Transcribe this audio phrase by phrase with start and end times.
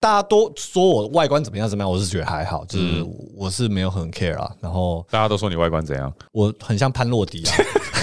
[0.00, 3.06] 大家都说我外观怎么样怎么样，我是觉得还好，就是
[3.36, 4.50] 我是没有很 care 啊。
[4.58, 6.10] 然后大家都说你外观怎样？
[6.32, 7.52] 我很像潘洛迪啊，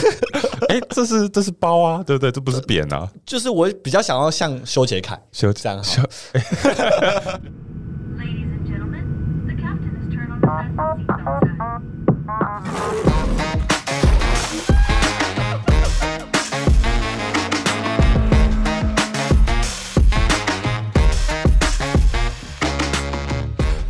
[0.70, 2.32] 哎，这是这是包啊，对不对？
[2.32, 6.04] 这不是扁啊，就是我比较想要像修杰楷修这样好。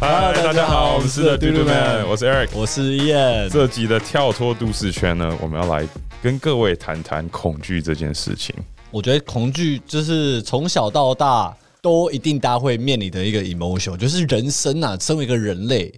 [0.09, 2.47] 嗨，大家好，我们是 The Man，我是 Eric。
[2.53, 3.49] 我是 Ian。
[3.49, 5.85] 这集的跳脱都市圈呢，我们要来
[6.23, 8.55] 跟各位谈谈恐惧这件事情。
[8.89, 15.93] 我觉得恐惧就是从小到大都一定大家会面临的一个 emotion，就是人生啊，身为一个人类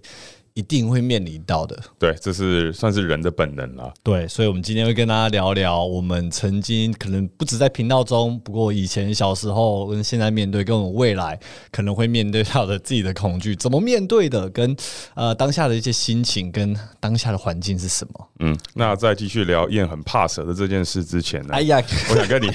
[0.60, 1.74] 一定会面临到的。
[1.98, 3.90] 对，这是算是人的本能了。
[4.02, 11.40] 对，所以，我们今天会跟大家聊聊我们曾经可能不止在频道中，不过以前小时候跟现在面对，跟我们未来
[11.72, 14.76] 可能会面对到的自己的恐惧，怎么面对的，跟
[15.14, 18.28] 呃当下的一些心情跟当下的环境是什么？
[18.40, 22.50] 嗯，那在继续聊燕很怕蛇的这件事之前呢， 哎呀，我想跟你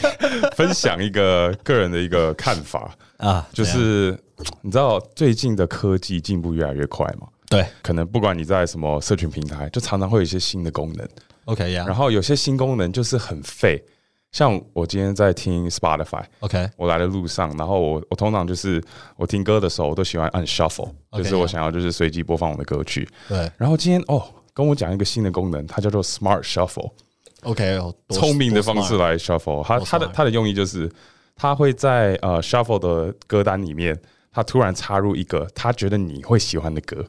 [0.56, 4.16] 分享一个个人的一个看法， 啊，就是
[4.62, 7.28] 你知道最近的科技进步越来越快嘛？
[7.56, 7.66] 对。
[7.82, 11.08] 可能不管你在什么社群平台，就常常会有一些新的功能
[11.46, 13.84] ，，OK 呀、然后有些新功能就是很废。
[14.32, 18.84] 像我今天在听 Spotify，OK，我来的路上，然后我我通常就是
[19.16, 23.08] 我听歌的时候，我都喜欢按 shuffle，OK，就是我想要就是随机播放我的歌曲。
[23.30, 23.50] 对。
[23.56, 24.22] 然后今天哦，
[24.54, 29.64] 跟我讲一个新的功能，它叫做 Smart Shuffle，，OK，哦多聪明的方式来 shuffle。
[29.64, 30.92] 它多它的它的用意就是，
[31.38, 33.98] 它会在呃 shuffle 的歌单里面，
[34.34, 37.06] 它突然插入一个他觉得你会喜欢的歌，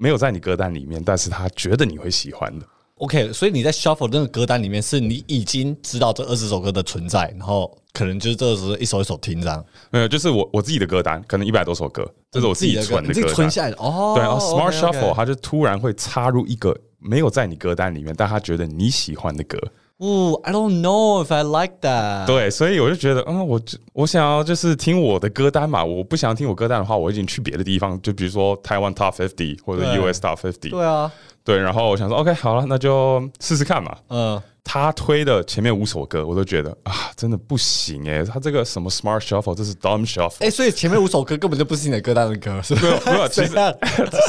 [0.00, 2.64] 没有在你歌单里面，但是他觉得你会喜欢的。
[2.94, 9.62] OK，所以你在 shuffle 那个歌单里面，是你已经知道这二十首歌的存在，然后可能就是这时候一首一首听这样。
[9.90, 13.34] 没有，就是我我自己的歌单，可能一百多首歌，这是我自己存的歌单。
[13.34, 14.14] 存下来的哦。
[14.16, 19.58] 对，然后 Smart Shuffle 它就突然会插入一个没有在你歌单里面，但他觉得你喜欢的歌。
[20.00, 22.26] 哦，I don't know if I like that。
[22.26, 31.12] 对，所以我就觉得，嗯，我就我想要就是听我的歌单嘛，我不想要听我歌单的话，我已经去别的地方，就比如说台湾 Top Fifty 或者 US Top Fifty，对啊，
[31.44, 33.94] 对，然后我想说，OK，好了，那就试试看嘛。
[34.08, 43.10] 嗯，他推的前面五首歌，我都觉得啊，真的不行哎，他这个什么 Smart Shuffle，这是 Dumb Shuffle，哎，所以前面五首歌根本就不是你的歌单的歌，是不是？
[43.10, 43.52] 没有 其实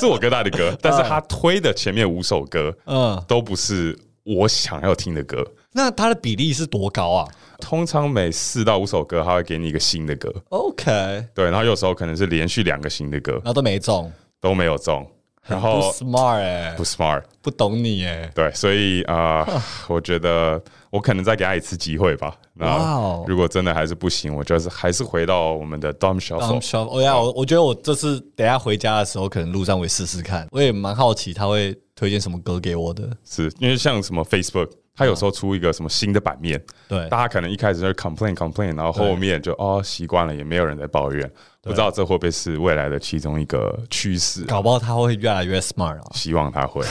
[0.02, 5.46] 是我歌单的歌，但是他推的前面五首歌，嗯，都不是我想要听的歌。
[5.74, 7.28] 那它的比例是多高啊
[7.59, 15.08] 通常每四到五首歌，他会给你一个新的歌，？OK，对，然后有时候可能是连续两个新的歌然后都没中，都没有中，
[15.48, 18.30] 然不后 smart 哎不，smart，不懂你哎。
[18.34, 20.59] 对，所以啊、呃 我觉得
[20.90, 22.28] 我可能再给他一次机会吧。
[22.28, 26.62] 哇那哦如果真的还是不行，我就是还是回到我们的 Dumb Dumb Shuffle。
[26.62, 30.48] shuffle，哦呀，我我觉得我这次等下回家的时候，可能路上会试试看。
[30.52, 33.08] 我也蛮好奇他会推荐什么歌给我的。
[33.24, 41.31] 是因为像什么 Facebook，它有时候出一个什么新的版面，对大家可能一开始就是 complain complain，然后后面就哦习惯了，也没有人在抱怨。
[41.62, 44.44] 不知道这会不会是未来的其中一个趋势？
[44.46, 46.03] 搞不好他会越来越 smart 啊。
[46.13, 46.84] 希望他会。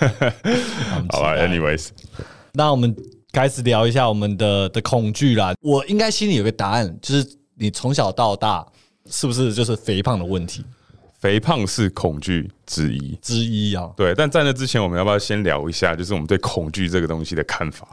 [1.10, 1.88] 好吧，anyways，
[2.52, 2.94] 那我们
[3.32, 5.52] 开始聊一下我们的的恐惧啦。
[5.60, 7.26] 我应该心里有个答案，就是
[7.56, 8.64] 你从小到大
[9.10, 10.64] 是不是就是肥胖的问题
[11.22, 13.16] 肥胖是恐惧之一。
[13.22, 13.92] 之一啊？
[13.96, 17.86] 对，但在那之前，我们要不要先聊一下，就是我们对恐惧这个东西的看法？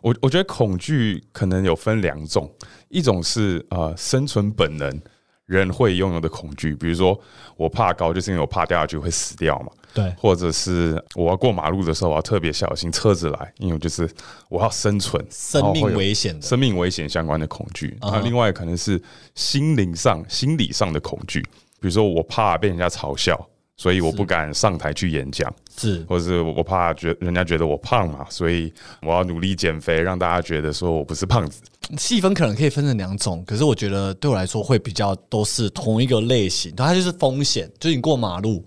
[0.00, 2.48] 我我觉得恐惧可能有分两种，
[2.88, 5.02] 一种是呃生存本能
[5.46, 7.20] 人会拥有的恐惧，比如说
[7.56, 14.08] 我怕高，就是因为我怕掉下去会死掉嘛，对或者是我要过马路的时候，我要特别小心车子来，因为就是
[14.48, 17.98] 我要生存，生命危险的生命危险相关的恐惧。
[18.02, 19.02] 那另外可能是
[19.34, 21.44] 心灵上、心理上的恐惧，
[21.82, 23.38] 比如说我怕被人家嘲笑，
[23.76, 25.52] 所以我不敢上台去演讲。
[25.76, 31.60] 是或者是我怕觉人家觉得我胖嘛，所以我要努力减肥，让大家觉得说我不是胖子。
[31.98, 38.64] 细分可能可以分成两种，可是我觉得对我来说会比较都是同一个类型，它就是风险，就是你过马路，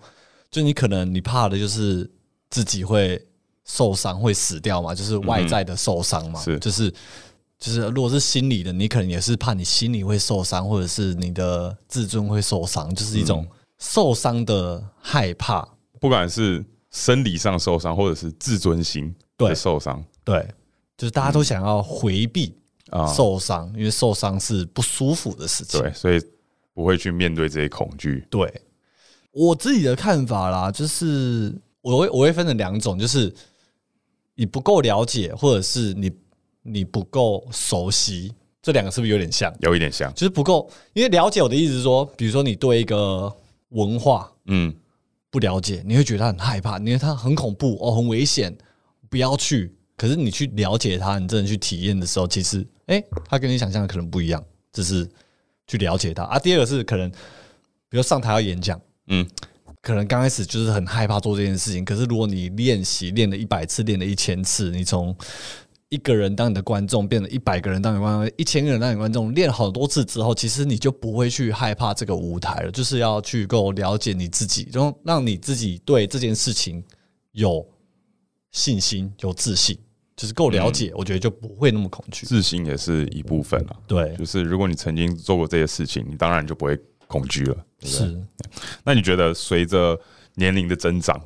[0.52, 2.10] 就你可能你怕的就是
[2.50, 3.20] 自己会
[3.64, 6.92] 受伤会死掉嘛，就是外在的受伤嘛，是就是
[7.58, 13.48] 就是如果是心理的，你可能也是怕你心里会受伤，或者是你的自尊会受伤，就是一种
[13.80, 15.68] 受伤的害怕。
[16.00, 20.46] 不管是生理上受伤，或者是自尊心对的受伤对，
[20.98, 22.56] 就是大家都想要回避
[22.90, 25.82] 啊，受伤，因为受伤是不舒服的事情。
[25.82, 26.22] 对，所以
[26.74, 28.28] 不会去面对这些恐惧。
[28.30, 28.62] 对
[29.32, 33.34] 我自己的看法啦，就是我会我会分成两种，就是
[34.36, 36.12] 你不够了解，或者是你
[36.68, 39.54] 你不够熟悉这两个是不是有点像？
[39.60, 43.32] 有一点像，就是不够，因为了解我的意思是说，比如说你对一个
[43.70, 44.74] 文化嗯，
[45.30, 48.56] 不了解，你会觉得它很害怕，因为它很恐怖哦，很危险，
[49.08, 49.72] 不要去。
[49.96, 55.08] 可是你去了解它，你真的去体验的时候，其实哎、它跟你想象的可能不一样，这是
[55.68, 56.40] 去了解它啊。
[56.40, 57.10] 第二个是可能，
[57.88, 59.26] 比如上台要演讲，嗯，
[59.82, 65.16] 可能刚开始就是很害怕做这件事情，可是如果你练习练了一百次，练了一千次，你从
[65.96, 76.84] 一个人当你的观众，变成一百个人当你观众，一千个人当你观众，练好多次之后，其实你就不会去害怕这个舞台了，就是要去够了解你自己，就让你自己对这件事情
[77.32, 77.66] 有
[78.52, 79.78] 信心、有自信，
[80.18, 82.26] 就是够了解，我觉得就不会那么恐惧。
[82.26, 83.76] 自信也是一部分了。
[83.88, 86.78] 对，就是如果你曾经做过这些事情，你当然就不会
[87.08, 87.66] 恐惧了。
[87.82, 88.22] 是。
[88.84, 89.98] 那你觉得随着
[90.36, 91.20] 年龄的增长，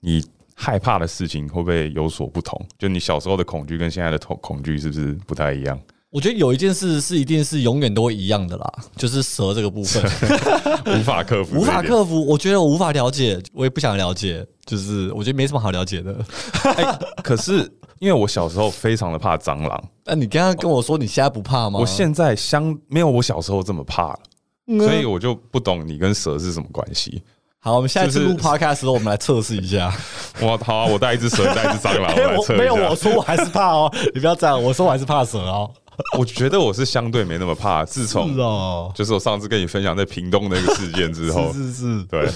[0.00, 0.24] 你
[0.54, 2.60] 害怕的事情会不会有所不同？
[2.78, 5.78] 就你小时候的恐惧跟现在的恐恐惧是不是不太一样？
[6.10, 10.02] 我觉得有一件事是一定是永远都会一样的啦， 就是蛇这个部分。
[10.94, 11.82] 无法克服，无法。
[11.82, 16.14] 克服，我觉得我无法了解，我也不想了解，就是我觉得没什么好了解的。
[16.76, 17.60] 哎，可是
[17.98, 21.80] 因为我小时候非常的怕蟑螂，那你刚刚跟我说你现在不怕吗？
[21.80, 24.18] 我现在相没有我小时候这么怕了，
[24.66, 27.22] 嗯所以我就不懂你跟蛇是什么关系。
[27.64, 29.94] 好，我们下一次就是录 podcast 的时候，我们来测试一下。
[30.42, 32.96] 我好啊，我带一只蛇，带一只蟑螂， 我没有，来测一没有，我。
[32.96, 35.70] 说我还是怕哦， 你不要这样，我说我还是怕蛇哦。
[36.18, 42.28] 我觉得我是相对没那么怕，自从是哦，就是我上次跟你分享在屏东那个事件之后，是是是对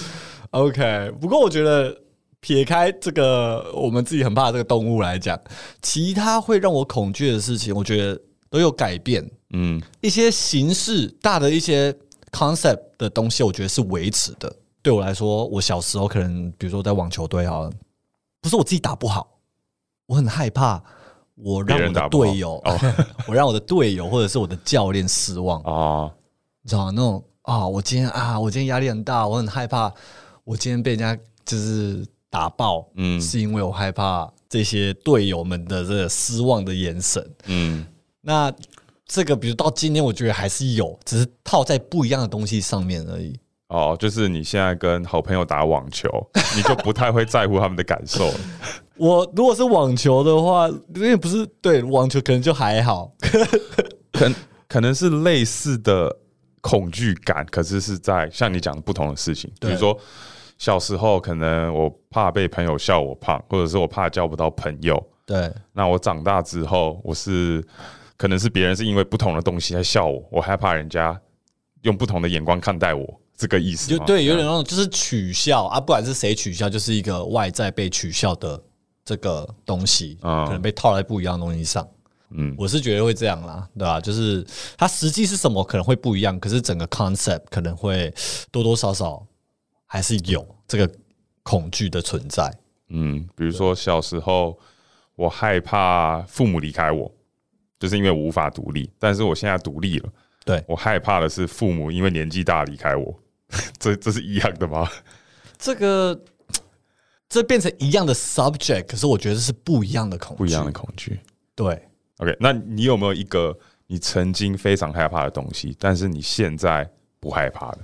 [0.51, 1.11] ，，OK。
[1.21, 1.93] 不过我觉得
[2.39, 5.37] 撇开这个我们自己很怕的这个动物来讲，
[5.83, 8.17] 其他会让我恐惧的事情，我觉得
[8.49, 9.29] 都有改变。
[9.55, 11.93] 嗯一些形式大的一些
[12.31, 14.55] concept 的东西，我觉得是维持的。
[14.87, 17.73] 对我来说，我小时候可能比如说在网球队好了，
[18.41, 19.27] 不是我自己打不好，
[20.07, 20.81] 我很害怕
[21.35, 22.79] 我让我的队友，哦
[23.27, 26.09] 我让我的队友或者是我的教练失望，啊，
[26.63, 29.93] 你知道吗那种啊，我今天啊，我今天压力很大，我很害怕，
[30.45, 37.29] 我今天被人家就是打爆，嗯是因为我害怕这些队友们的这个失望的眼神。
[37.47, 37.85] 嗯
[38.21, 38.53] 那
[39.05, 43.37] 这个，比如到今天，我觉得还是有，只是套在不一样的东西上面而已。
[43.69, 46.09] 哦，就是你现在跟好朋友打网球，
[46.55, 48.31] 你就不太会在乎他们的感受。
[48.97, 53.13] 我如果是网球的话，因为不是对网球，可能就还好。
[54.13, 54.33] 可
[54.69, 56.17] 可能是类似的
[56.61, 59.99] 恐惧感，可是是在像你讲的不同的事情，比如说
[60.57, 65.05] 小时候可能我怕被朋友笑我胖，或者是我怕交不到朋友。
[65.27, 67.63] 对，那我长大之后，我是
[68.17, 71.21] 可能是别人是因为不同的东西在笑我，我害怕人家
[71.83, 78.61] 用不同的眼光看待我，这个意思就对，有点那种就是取笑啊，不管是谁取笑，就是一个外在被取笑的
[79.05, 81.87] 这个东西，嗯可能被套在不一样的东西上。
[82.31, 84.45] 嗯我是觉得会这样啦，对吧、就是
[84.77, 88.13] 它实际是什么可能会不一样，可是整个 concept 可能会
[88.51, 89.25] 多多少少
[89.85, 90.91] 还是有这个
[91.43, 92.53] 恐惧的存在。
[92.89, 94.59] 嗯，比如说小时候
[95.15, 97.13] 我害怕父母离开我，
[97.79, 100.09] 就是因为我无法独立，但是我现在独立了。
[100.45, 103.17] 对我害怕的是父母因为年纪大离开我，
[103.79, 104.91] 这这是一样的吗？
[105.59, 106.21] 这个
[107.29, 111.21] 这变成一样的 subject，可是我觉得是不一样的恐惧，不一样的恐惧。
[111.55, 111.89] 对。
[112.19, 113.55] OK，那你有没有一个
[113.87, 116.89] 你曾经非常害怕的东西，但是你现在
[117.21, 117.79] 不害怕的？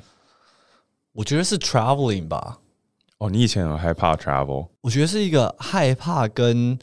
[1.12, 2.58] 我觉得是 traveling 吧，
[3.18, 6.78] 哦，你以前很害怕 travel，我觉得是一个害怕跟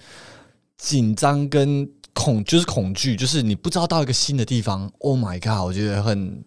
[0.78, 5.66] 紧张跟恐，就是恐惧，就是你不知道到一个新的地方，Oh my god！
[5.66, 6.46] 我觉得很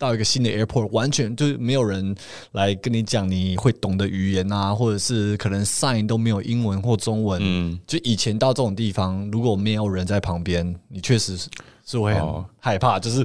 [0.00, 2.16] 到一个新的 airport，完全就是没有人
[2.52, 7.38] 来跟你讲你会懂的语言啊，或者是可能 sign 都没有英文或中文。
[7.44, 11.50] 嗯，就以前到这种地方，如果没有人在旁边，你确实是
[11.84, 13.18] 是会很哦害怕，就是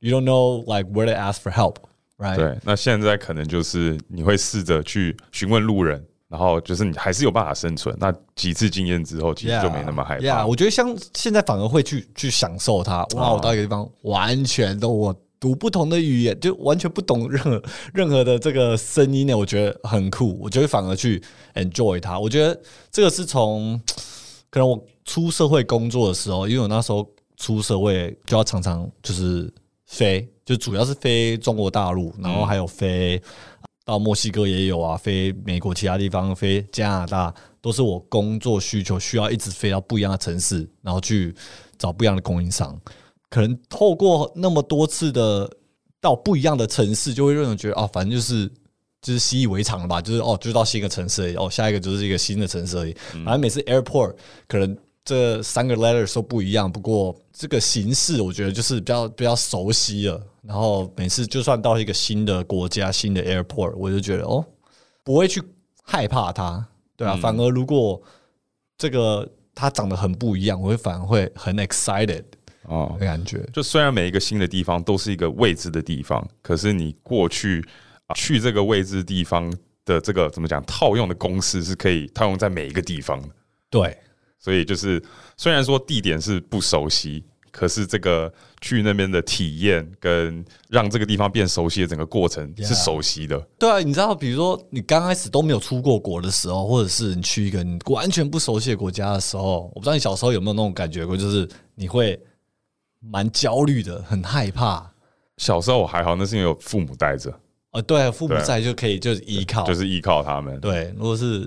[0.00, 2.34] you don't know like where to ask for help，right？
[2.34, 2.58] 对。
[2.64, 7.96] 那现在可能就是你会试着去询问路人，然后就是你还是有办法生存。
[8.00, 10.24] 那几次经验之后，其实就没那么害怕。
[10.24, 13.04] Yeah，我觉得像现在反而会去去享受它。
[13.14, 17.62] 哇，哦我到一个地方，完全都我读不同的语言，就完全不懂任何
[17.92, 20.38] 任何的这个声音呢，我觉得很酷。
[20.40, 21.22] 我就会反而去
[21.54, 22.18] enjoy 它。
[22.18, 22.58] 我觉得
[22.90, 23.80] 这个是从
[24.50, 29.52] 可能我出社会工作的时候，因为我那时候出社会就要常常就是
[29.86, 33.20] 飞，就主要是飞中国大陆，然后还有飞
[33.84, 41.34] 到墨西哥也有啊，飞美国其他地方，飞加拿大，都是我工作需求需要一直飞到不一样的城市，然后去
[41.78, 42.76] 找不一样的供应商。
[43.30, 45.50] 可能透过那么多次的
[46.00, 48.48] 到不一样的城市，就会让人觉得啊，反正就是
[49.02, 52.96] 就是习以为常了吧，就是哦，就到新的城市而已，哦，下一个就是一个新的城市而已。
[53.12, 54.14] 反正每次 airport
[54.46, 60.20] 可能这三个 letters 都不一样，不过这个形式我觉得就是比较比较熟悉了。
[60.42, 64.44] 然后每次就算到一个新的国家、新的 airport，我就觉得哦，
[65.02, 65.42] 不会去
[65.82, 66.64] 害怕它，
[66.96, 67.16] 对啊。
[67.20, 68.00] 反而如果
[68.78, 72.22] 这个它长得很不一样，我会反而会很 excited
[72.68, 73.44] 哦的，感觉。
[73.52, 77.64] 就虽然每一个新的地方都是一个未知的地方，可是你过去、
[78.06, 79.52] 啊去这个未知地方
[79.84, 83.28] 的这个怎么讲套用的公式是可以套用在每一个地方的。
[83.68, 83.98] 对，
[84.38, 85.02] 所以就是
[85.36, 93.38] 虽然说地点是不熟悉，可是这个去那边的体验跟让这个地方变熟悉的整个过程是熟悉的。
[93.58, 102.18] 对啊，你知道，比如说你刚开始都没有出过国的时候，或者是你去一个你完全不熟悉的国家的时候，我不知道你小时候有没有那种感觉过，就是你会
[103.10, 104.90] 蛮焦虑的，很害怕。
[105.36, 107.32] 小时候我还好，那是因为有父母带着，
[107.72, 110.58] 哦，对啊，父母在就可以就是依靠，就是依靠他们。
[110.60, 110.94] 对。
[110.96, 111.40] 如果是，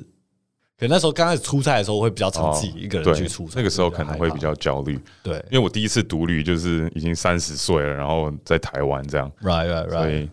[0.78, 10.24] 可能那时候刚开始出差的时候，会比较常哦自己一个人去出差，那个时候可能会比害较焦虑，怕对因为我第一次独旅就是已经三十岁了，然后在台湾这样，，right right right。
[10.24, 10.30] 以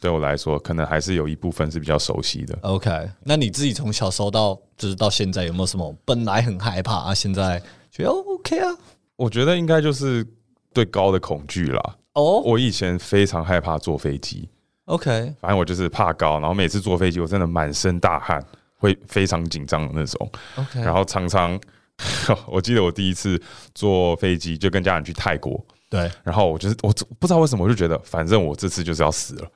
[0.00, 2.56] 对我来说，可能还是有一部分是比较熟悉的。
[2.62, 8.76] OK，那你自己从小时候到就是到现在，有没有什么本来很害怕啊，现在觉得哦 OK 啊？
[9.16, 10.26] 我觉得应该就是
[10.72, 11.96] 对高的恐惧啦。
[12.14, 14.48] 哦我以前非常害怕坐飞机
[14.84, 18.44] ，，OK，反正我就是怕高，然后每次坐飞机我真的满身大汗，
[18.78, 20.30] 会非常紧张的那种。
[20.56, 21.58] OK，然后常常，
[22.46, 23.40] 我记得我第一次
[23.74, 29.48] 坐飞机就跟家人去泰国，对，然后我就是我不知道为什么我就觉得，反正我这次就是要死了。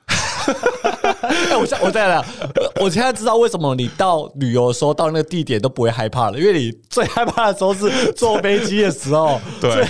[1.21, 2.23] 哎、我现我再来，
[2.79, 9.85] 我现在知道为什么你到旅游的时候到那个地点都不会害怕了，因为你最害怕的时候是坐飞机的时候， 对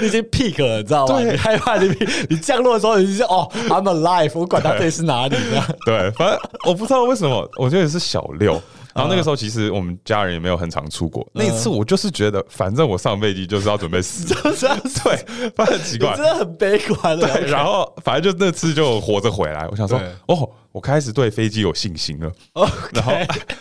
[0.00, 1.20] 已经 peak 了，你知道吗？
[1.20, 1.94] 你害怕你
[2.28, 5.62] 你降落的时候，你就哦，I'm alive，我管它这里是哪里呢。
[5.84, 8.60] 对，反正我不知道为什么，我觉得是小六。
[8.94, 11.26] 然后那个时候，其实我们家人也没有很常出国。
[11.32, 14.26] 那一次我就是觉得，反正我上飞机就是要准备死，
[15.04, 16.24] 对，反正很奇怪真。
[16.24, 17.18] 的很悲观。
[17.18, 19.66] 对，然后反正就那次就活着回来。
[19.70, 22.32] 我想说，哦，我开始对飞机有信心了。
[22.92, 23.12] 然后，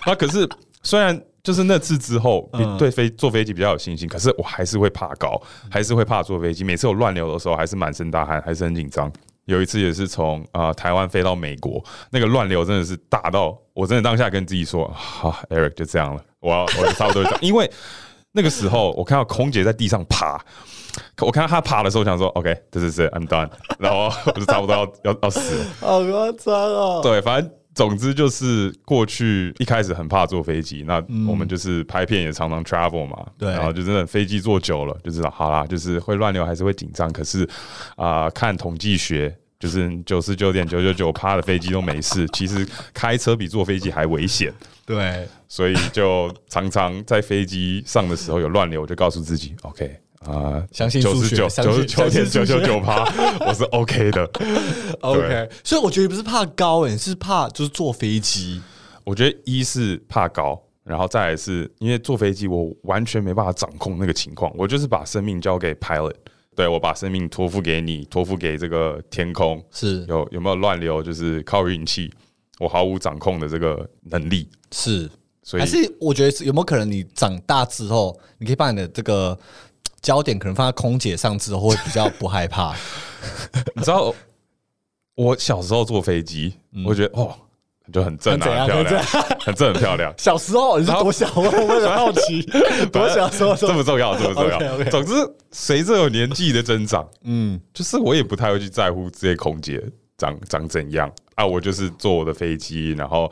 [0.11, 0.47] 啊，可是
[0.83, 6.63] 虽然就是那次之后，对飞坐飞机比较有信心，可是我还是会怕高，还是会怕坐飞机。
[6.63, 9.11] 每次我乱流的时候，还是满身大汗，还是很紧张。
[9.45, 17.39] 有一次也是从啊、呃台湾飞到美国，那个乱流真的是大到我真的当下跟自己说：“好、Eric 就这样了，我要我就差不多就这样。
[17.43, 17.69] ”因为
[18.31, 20.39] 那个时候我看到空姐在地上爬，
[21.21, 25.65] 我看到她爬的时候，我想说：“OK，这是 it，I'm done。”然后我就差不多要要要死了。
[25.79, 27.01] 好夸张哦。
[27.03, 30.95] 对，反正总之就是过去一开始很怕坐飞机，那
[31.27, 33.51] 我们就是拍片也常常 travel 嘛，对。
[33.51, 37.47] 然后就真的飞机坐久了就知道，好啦，就是会乱流，还是会紧张，可是
[37.95, 39.35] 啊、看统计学。
[39.61, 44.51] 就是九十九点九九九趴的飞机都没事，其实开车比坐飞机还危险，
[44.87, 53.03] 对，所以就常常在飞机上的时候有乱流，我就告诉自己，OK 啊，相信数学九十九九十九点九九九趴，
[53.45, 54.29] 我是 OK 的。
[55.01, 58.61] OK，所以我觉得不是怕高、欸，是怕就是坐飞机。
[59.03, 66.13] 我觉得一是怕高，然后再来是因为坐飞机我完全没办法掌控那个情况，我就是把生命交给 pilot，
[66.55, 70.05] 对我把生命托付给你，托付给这个天空，是。
[70.07, 72.13] 有有没有乱流就是靠运气，
[72.59, 75.09] 我毫无掌控的这个能力，是，
[75.41, 79.37] 所以还是我觉得是有没有可能你长大之后，你可以把你的这个
[80.01, 82.75] 焦点可能放在空姐上之后，会比较不害怕。
[83.75, 84.13] 你知道
[85.15, 86.55] 我小时候坐飞机，
[86.85, 87.35] 我觉得哦
[87.91, 89.03] 就很正啊，很很漂亮，
[89.39, 90.13] 很正很漂亮。
[90.17, 91.29] 小时候你是多小？
[91.35, 92.41] 我我很好奇，
[92.91, 94.83] 多小时候这么重要，这么重要。
[94.85, 95.13] 总之，
[95.51, 99.83] 随着有年纪的增长，嗯，就是我也不太会去在乎这些空姐
[100.17, 103.29] 长长怎样啊，我就是坐我的飞机，然后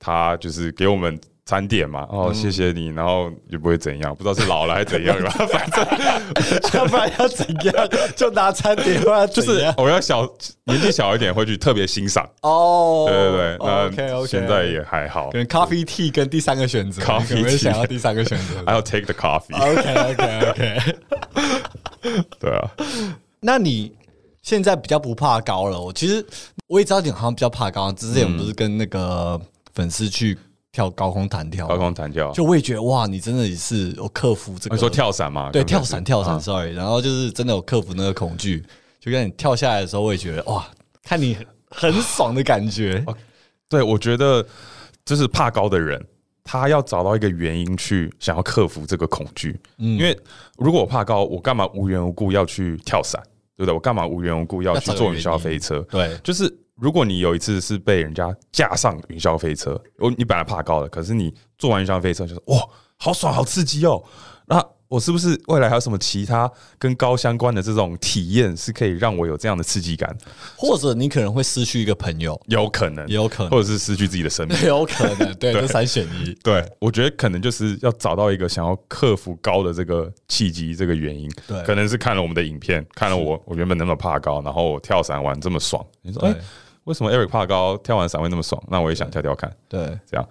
[0.00, 2.34] 他就是给我们餐点嘛，哦，嗯。
[2.34, 5.84] 谢谢你，然后也不会怎样，不知道是老了还是怎样吧， 反正
[6.74, 7.88] 要不然要怎样？
[8.16, 10.22] 就拿餐点，不 然就是我要小
[10.64, 15.30] 年纪小一点会去特别欣赏，哦，对对对，那 OK OK，现在也还好。
[15.30, 18.62] 可能 coffee tea 跟第三个选择会 tea 想要第三个选择。
[18.70, 20.96] I'll take the coffee，OK OK OK，
[22.38, 22.70] 对啊，
[23.40, 23.92] 那你
[24.42, 25.80] 现在比较不怕高了？
[25.80, 26.24] 我其实
[26.68, 29.40] 我也知道你好像比较怕高，之前不是跟那个
[29.74, 30.38] 粉丝去
[30.72, 35.50] 跳高空弹跳，高空弹跳，就我也觉得哇，你真的也是有克服这个你说跳伞吗？
[35.52, 38.64] 对跳伞跳伞啊，sorry，然后就是真的有克服那个恐惧，
[38.98, 40.66] 就跟你跳下来的时候，我也觉得哇，
[41.04, 41.36] 看你
[41.68, 43.04] 很爽的感觉。
[43.68, 44.44] 对，我觉得
[45.04, 46.02] 就是怕高的人，
[46.42, 49.60] 他要找到一个原因去想要克服这个恐惧。
[49.76, 50.18] 嗯因为
[50.56, 53.22] 如果我怕高，我干嘛无缘无故要去跳伞，
[53.56, 53.74] 对不对？
[53.74, 55.80] 我干嘛无缘无故要去坐云霄飞车？
[55.90, 56.50] 对，就是
[56.80, 62.58] 如果你有一次是被人家架上云霄飞车，我你本来怕高的，可是你坐完云霄飞车就是哇，
[62.96, 64.02] 好爽，好刺激哦。
[64.46, 70.14] 那我是不是未来还有什么其他跟高相关的这种体验，是可以让我有这样的刺激感？
[70.54, 74.54] 或者你可能会失去一个朋友，有可能，也有可能或者是失去自己的生命。
[74.66, 76.34] 有可能，对，这三选一。
[76.44, 81.30] 对，我觉得可能就是要找到一个想要克服高的这个契机，这个原因。
[81.46, 85.82] 对可能是看了我们的影片，看了我我原本那么怕高，然后我跳伞玩这么爽。
[86.02, 86.36] 你说，对哎、
[86.84, 88.62] 为什么 Eric 怕高，跳完伞会那么爽？
[88.68, 90.28] 那我也想跳跳看，对，这样。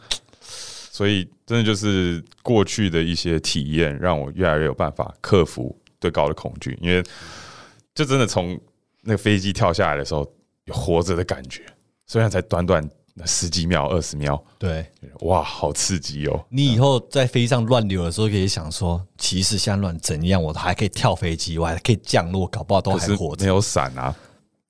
[0.92, 7.02] 所以真的就是过去的一些体验，让我越来越有办法克服对高的恐惧，因为
[7.96, 8.60] 就真的从
[9.02, 10.30] 那个飞机跳下来的时候，
[10.66, 11.64] 有活着的感觉，
[12.08, 12.88] 虽然才短短
[13.26, 14.86] 十几秒、二十秒，对
[15.22, 16.46] 哇，好刺激哦！
[16.50, 23.46] 你以后在飞机上乱流的时候，可以想说，其实现在乱怎样，我还可以跳飞机，我还可以降落，搞不好都还活着。
[23.46, 24.16] 没有伞啊，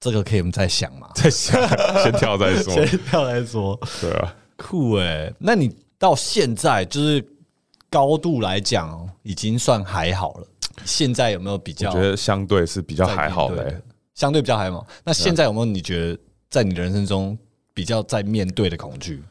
[0.01, 1.55] 这个可以我们再想嘛，再想
[2.03, 3.79] 先跳再说， 先跳再说。
[4.01, 7.23] 对啊，酷哎、那你到现在就是
[7.89, 10.47] 高度来讲哦，已经算还好了。
[10.83, 13.81] 现在有没有比较我觉得相对是比较还好的、
[14.15, 14.85] 相对比较还好。
[15.03, 16.17] 那现在有没有你觉得
[16.49, 17.37] 在你的人生中
[17.73, 19.23] 比较在面对的恐惧？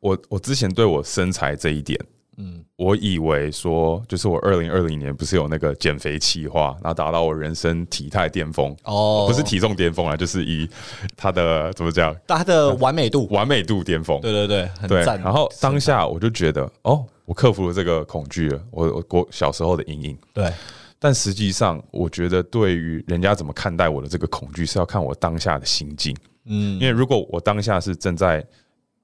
[0.00, 2.00] 我我之前对我身材这一点，
[2.40, 10.68] 嗯，我以为说就是我二零二零年不是有那个减肥计划，然后达到我人生体态巅峰，哦不是体重巅峰啊，就是以
[11.16, 15.04] 它的怎么讲它的完美度，完美度巅峰，对对对，很对。
[15.04, 15.20] 赞。
[15.20, 20.18] 然后当下我就觉得，哦，我克服了这个恐惧了，我我我小时候的阴影。
[20.32, 20.50] 对
[20.98, 26.16] 但实际上，我觉得对于人家怎么看待我的这个恐惧，是要看我当下的心境。
[26.46, 28.44] 嗯因为如果我当下是正在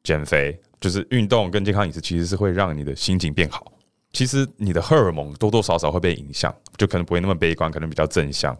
[0.02, 3.72] 减肥，就是运动跟健康饮食，其实是会让你的心情变好。
[4.12, 8.56] 其实你的荷尔蒙多多少少会被影响，就可能不会那么悲观，可能比较正向。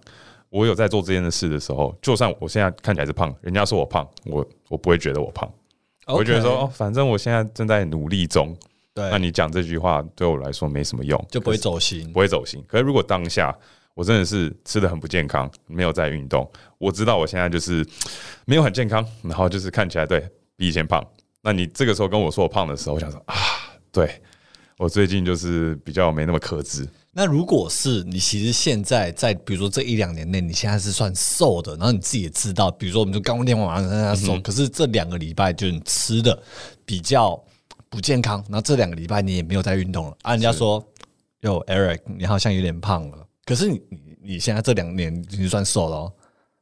[0.51, 5.51] 我有在做这件事的时候，就算我现在看起来是胖，人家说我胖，我我不会觉得我胖，
[6.07, 8.57] 我会觉得说哦，反正我现在正在努力中。
[8.95, 12.19] 对，那你讲这句话对我来说没什么用，就不会走心不。
[12.19, 12.63] 会走心。
[12.67, 13.55] 可是如果当下
[13.95, 17.87] 我真的是吃的很不健康，没有在运动，我知道我现在就是
[18.45, 20.21] 没有很健康，然后就是看起来对
[20.57, 21.03] 比以前胖。
[21.47, 23.37] 那你这个时候跟我说我胖的时候，我想说啊，
[23.93, 24.21] 对
[24.79, 26.85] 我最近就是比较没那么克制。
[27.13, 36.37] 那如果是你，其实现在在比如说这一两年内，你现在是算瘦的，然后你自己也知道，比如说我们就刚练完晚上让他瘦，可是这两个礼拜就是你吃的
[36.85, 37.41] 比较
[37.89, 40.85] 不健康，然后这两个礼拜你也没有在运动了啊，人家说
[41.43, 46.13] 哟 Eric 你好像有点胖了，可是你你你现在这两年已经算瘦了、哦，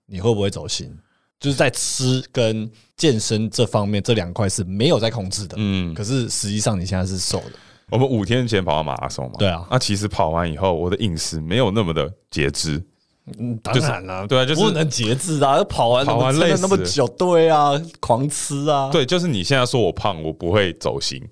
[0.04, 0.94] 你会不会走心？
[1.40, 7.52] 就是在吃跟健身这方面这两块是没有在控制的，嗯，可是实际上你现在是瘦的，
[7.90, 9.66] 我们五天前跑完马拉松嘛，对啊。
[9.70, 12.82] 那其实跑完以后，我的饮食没有那么的节制，
[13.38, 21.22] 嗯，当就是然了，对啊就是不能节制啊，跑完跑完累了那么久，对啊，狂吃啊，对，就是你现在说我胖，我不会走心，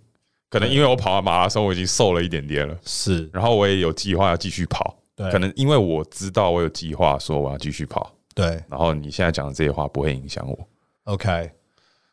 [0.50, 2.76] 可能因为我跑完马拉松，我已经瘦了一点点了。
[2.84, 8.62] 是，然后我也有计划要继续跑，对可能因为我知道我有计划说我要继续跑，对。
[8.68, 10.68] 然后你现在讲的这些话不会影响我
[11.04, 11.50] ，，OK，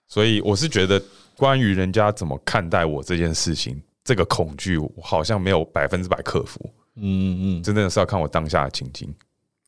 [0.07, 1.01] 所以我是觉得
[1.35, 6.59] 关于人家怎么看待我这件事情，这个恐惧我好像没有百分之百克服，
[6.95, 7.63] 嗯嗯。
[7.63, 8.91] 真的是要看我当下的情。
[8.91, 9.13] 境。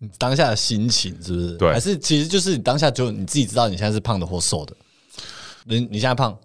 [0.01, 1.57] 嗯，当下的心情是不是？
[1.57, 1.71] 对。
[1.71, 4.75] 还是其实就是你当下就你自己知道你现在是胖的或瘦的，
[5.63, 6.35] 你你现在胖，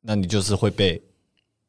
[0.00, 1.00] 那你就是会被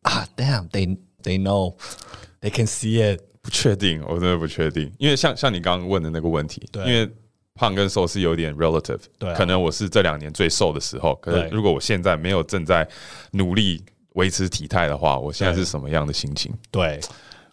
[0.01, 6.83] 啊，damn，they they know，they can see it，不确定，我真的不确定，因为像像你刚刚问的那个问题，对。
[6.85, 7.07] 因为
[7.57, 12.87] 胖跟瘦是有点 relative，对啊可能我是这两年最瘦的时候，可是如果我现在没有正在
[13.31, 16.53] 努力维持体态的话，我现在是什么样的心情？
[16.71, 16.99] 对，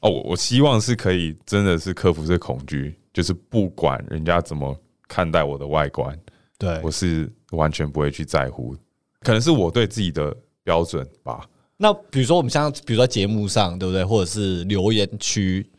[0.01, 6.17] 哦，我我希望是可以真的是克服这恐惧，就是不管人家怎么看待我的外观，
[6.59, 8.77] 对我，是完全不会去在乎，
[9.23, 11.49] 可能是我对自己的标准吧。
[11.77, 14.05] 那比如说我们像比如说节目上，对不对？
[14.05, 15.74] 或者是留言区的，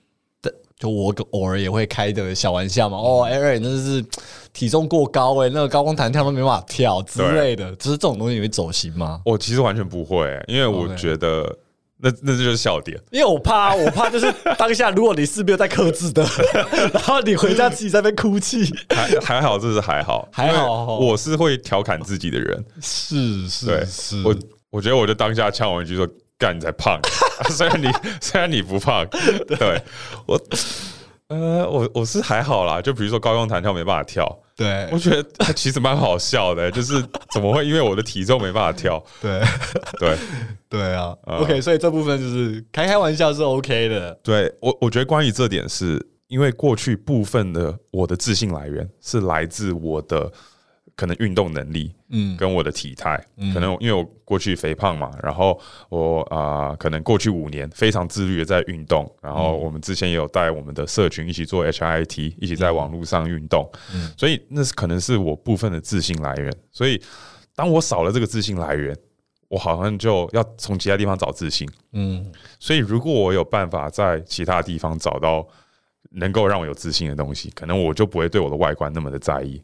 [0.77, 2.97] 就我偶尔也会开的小玩笑嘛。
[2.97, 4.05] 哦，Aaron 真的是
[4.51, 9.21] 体重过高哎、那个高空弹跳都没办法跳之类的，就是这种东西你会走心吗？
[9.25, 11.57] 我其实完全不会、因为我觉得
[11.97, 12.99] 那那就是笑点。
[13.11, 16.25] 因为我怕， 我怕就是当下如果你是没有在克制的，
[16.93, 22.65] 然后你回家自己在那边哭泣，还还好，这是还好，还好我是会调侃自己的人。
[22.81, 24.35] 是是对是，我，
[24.71, 26.05] 我觉得我就当下呛完一句说
[26.37, 26.99] ：“干，你才胖。
[27.49, 27.87] 虽然你
[28.21, 29.05] 虽然你不胖，
[29.47, 29.81] 对。
[30.25, 30.39] 我，
[31.27, 32.81] 呃，我我是还好啦。
[32.81, 34.87] 就比如说高空弹跳没办法跳，对。
[34.91, 39.03] 我觉得它其实蛮好笑的， 就是怎么会因为我的体重没办法跳？
[39.21, 39.41] 对。
[39.99, 40.17] 对。
[40.69, 41.15] 对啊。
[41.27, 50.29] 嗯，OK，所以这部分就是开开玩笑是 OK 的，对，我我觉得关于这点是因为过去部分的我的自信来源是来自我的
[50.95, 52.37] 可能运动能力，嗯。
[52.37, 53.17] 跟我的体态，
[53.53, 63.69] 可能因为我过去肥胖嘛，然后我啊、呃可能过去五年非常自律的在运动，然后我们之前也有带我们的社群一起做 HIT，一起在网络上运动，
[64.17, 66.53] 所以那是可能是我部分的自信来源。
[66.71, 67.01] 所以
[67.55, 68.95] 当我少了这个自信来源，
[69.47, 71.67] 我好像就要从其他地方找自信。
[71.93, 72.31] 嗯。
[72.59, 75.47] 所以如果我有办法在其他地方找到
[76.11, 79.61] 能够让我有自信的东西，可能我就不会对我的外观那么的在意。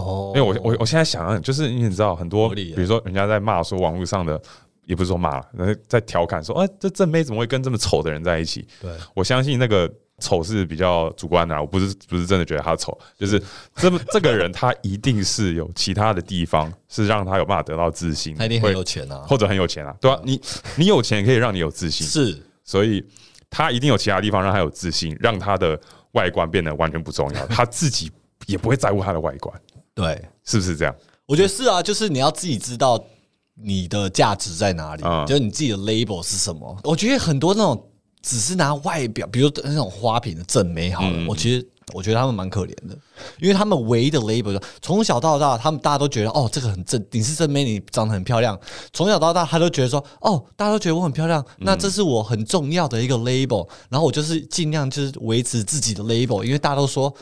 [0.00, 0.32] 哦。
[0.34, 4.40] 因为我我我现在想，就是你知道很多，比如说人家在骂说网络上的，
[4.84, 8.66] 也不是说骂了，呃在调侃说，哎、这正妹怎么会跟这么丑的人在一起？
[8.80, 8.90] 对。
[9.14, 13.42] 我相信那个丑是比较主观的啊，我不是不是真的觉得他丑，就是
[13.74, 20.40] 这么这个人他一定是有其他的地方是让他有办法得到自信，他一定很会有钱啊，或者很有钱啊，对吧、你
[20.76, 22.40] 你有钱可以让你有自信，是。
[22.62, 23.04] 所以
[23.50, 25.78] 他一定有其他地方让他有自信，让他的
[26.12, 28.10] 外观变得完全不重要，他自己
[28.46, 29.60] 也不会在乎他的外观，
[29.94, 30.94] 对，是不是这样？
[31.26, 33.02] 我觉得是啊，就是你要自己知道
[33.54, 36.76] 你的价值在哪里，嗯就是你自己的 label 是什么。
[36.82, 42.98] 我觉得很多那种只是拿外表，比如那种花瓶的正美好我其实我觉得他们蛮可怜的，
[43.38, 48.58] 因为他们唯一的 label 就从小到大，他们大家都觉得哦，这个很正，你是正美，你长得很漂亮。
[48.92, 53.68] 从小到大，他都觉得说哦，大家都觉得我很漂亮，那这是我很重要的一个 label。
[53.88, 57.14] 然后我就是尽量就是维持自己的 label，因为大家都说。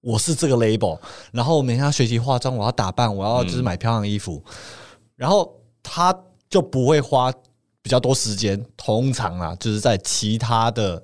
[0.00, 0.98] 我是这个 label，
[1.32, 4.42] 然后每天要学习化妆，我要打扮，我要就是买漂亮的衣服，
[5.16, 6.16] 然后他
[6.48, 7.32] 就不会花
[7.82, 11.02] 比较多时间，通常啊，就是在其他的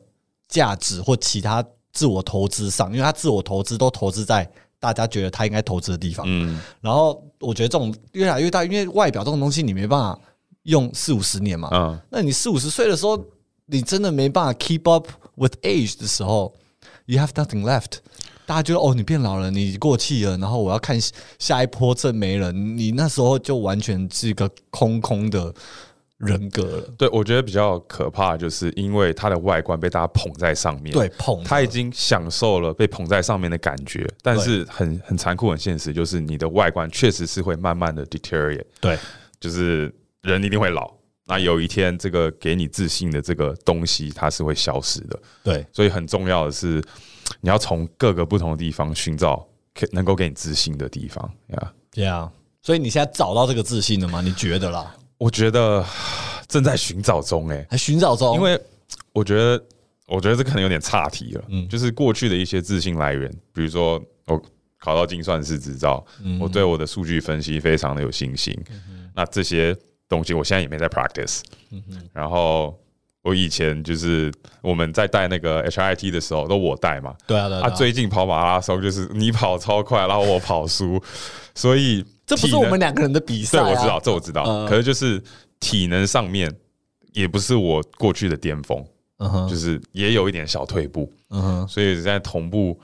[0.49, 6.25] 价值或其他自我投资上，因为他自我投资都投资在大家觉得他应该投资的地方。
[6.29, 10.21] 嗯，然后我觉得这种越来越大，因为外表这种东西你没办法
[10.65, 13.19] 用四五十年嘛，嗯，那你四五十岁的时候，
[13.67, 16.55] 你真的没办法 keep up with age 的时候
[17.07, 17.99] ，you have nothing left。
[18.47, 20.99] 大家觉得哦，你变老了，你过气了，然后我要看
[21.39, 25.53] 下一波正没人，你那时候就完全是一个空空的
[26.19, 26.95] 人格了。
[26.99, 38.99] 对，我觉得比较可怕，就是因为他的外观被大家捧在上面，对，捧他已经享受了被捧在上面的感觉，但是很很残酷、很现实，就是你的外观确实是会慢慢的 deteriorate，对。
[39.41, 40.91] 就是人一定会老。
[41.27, 45.19] 那有一天，这个给你自信的这个东西，它是会消失的。
[45.43, 46.83] 对所以很重要的是，
[47.41, 51.73] 你要从各个不同的地方寻找可能够给你自信的地方呀。
[51.95, 52.31] ，Yeah。
[52.63, 54.21] 所以你现在找到这个自信了吗？
[54.21, 54.95] 你觉得啦？
[55.19, 55.85] 我觉得
[56.49, 58.35] 正在寻找中、欸，还寻找中？
[58.37, 58.61] 因为
[59.13, 59.65] 我觉得，
[60.07, 61.45] 我觉得这可能有点岔题了。
[61.49, 64.43] 嗯就是过去的一些自信来源，比如说我
[64.79, 68.59] 考到精算师执照，嗯我对我的数据分析非常的有信心。
[69.15, 69.77] 那这些
[70.15, 71.41] 东西我现在也没在 practice。
[72.13, 72.79] 然后
[73.23, 77.15] 我以前就是我们在带那个 HIT 的时候，都我带嘛。
[77.27, 81.03] 对啊，对啊，啊，对啊最近跑马拉松就是你跑超快，然后我跑输，
[81.55, 83.71] 所以这不是我们两个人的比赛、对，啊。
[83.71, 84.45] 我知道，这我知道。
[84.47, 85.23] 嗯可是就是
[85.59, 86.53] 体能上面
[87.13, 88.85] 也不是我过去的巅峰，
[89.19, 92.79] 嗯哼，就是也有一点小退步，嗯哼，所以现在同步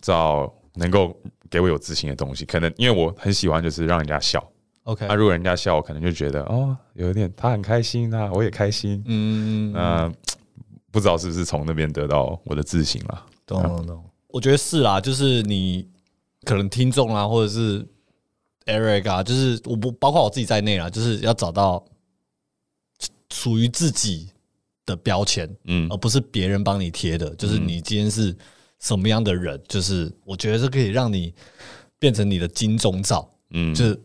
[0.00, 1.14] 找能够
[1.50, 2.44] 给我有自信的东西。
[2.44, 4.42] 可能因为我很喜欢就是让人家笑，
[4.84, 9.02] OK，那、如果人家笑，我可能就觉得哦，有一点他很开心啊，我也开心。
[9.06, 10.12] 嗯，那、
[10.90, 13.26] 不知道是不是从那边得到我的自信了。
[13.46, 14.04] 懂懂懂。
[14.28, 15.86] 我觉得是啊，就是你
[16.44, 17.86] 可能听众啊，或者是
[18.66, 21.84] Eric 啊，就是我不包括我自己在内啊，就是要找到
[23.30, 24.30] 属于自己
[24.84, 27.34] 的标签，嗯而不是别人帮你贴的。
[27.36, 28.36] 就是你今天是
[28.80, 31.32] 什么样的人，就是我觉得这可以让你
[31.98, 33.28] 变成你的金钟罩。
[33.50, 34.00] 嗯，就是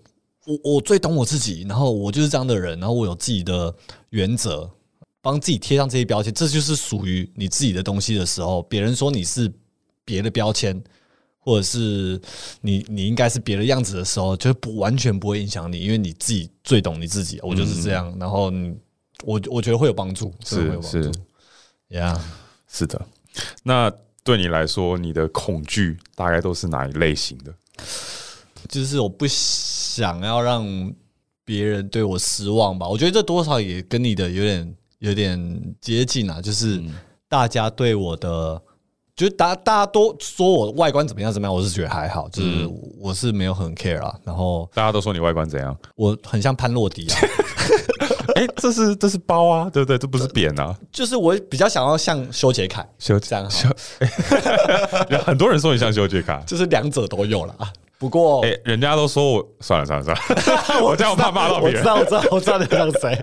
[0.48, 3.74] 我我最懂我自己，然后我就是这样的人，然后我有自己的
[4.12, 4.70] 原则，
[5.22, 9.52] 帮自己贴上这些标签，这就是属于你自己的东西的时候，别人说你是
[10.06, 10.82] 别的标签，
[11.38, 12.20] 或者是
[12.62, 18.74] 你你应该是别的样子的时候，就不完全不会影响你，因为你自己最懂你自己，我就是这样，然后你
[19.24, 21.12] 我我觉得会有帮助，是是帮助
[21.90, 22.18] ，Yeah。
[22.70, 23.06] 是的。
[23.64, 23.92] 那
[24.24, 27.54] 对你来说，你的恐惧大概都是哪一类型的？
[28.70, 29.26] 就是我不
[29.98, 30.94] 想要让
[31.44, 32.88] 别人对我失望吧。
[32.88, 36.80] 我觉得这多少也跟你的有点有点接近啊，就是
[37.28, 38.62] 大家对我的，
[39.16, 44.14] 就是大大家都说我外观怎么样怎么样，我是觉得还好，就是我是没有很 care 啊。
[44.24, 45.76] 然后大家都说你外观怎样？
[45.96, 47.18] 我很像潘洛迪啊，
[48.36, 49.98] 哎、这是这是包啊，对不对？
[49.98, 50.78] 这不是扁啊。
[50.92, 53.68] 就是我比较想要像修杰楷修这样修，
[55.10, 56.40] 有 很多人说你像修杰楷。
[56.46, 57.74] 就是两者都有了啊。
[58.00, 61.84] 不过哎、人家都说我算了算了算了， 我这样我怕骂到别人。
[61.84, 63.20] 我知道，我知道，我知道你像谁。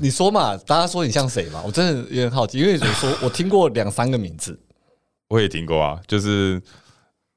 [0.00, 1.62] 你说嘛，大家说你像谁嘛？
[1.64, 4.58] 我真的有点好奇，因为我说 我听过两三个名字，
[5.28, 6.60] 我也听过啊，就是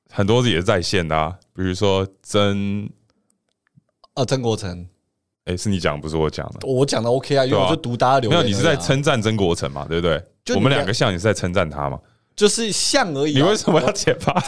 [0.09, 2.89] 很多也是在线的啊，比如说曾
[4.13, 4.87] 啊，曾国成，
[5.45, 6.65] 哎，是你讲，不是我讲的。
[6.65, 9.85] 我讲的 OK 啊，因为我就读大家留没有，言而已啊，你是在称赞曾国成嘛？
[9.89, 10.23] 对不对？
[10.45, 11.99] 就我们两个像，你是在称赞他嘛？
[12.33, 13.43] 就是像而已、啊。
[13.43, 14.33] 你为什么要解发？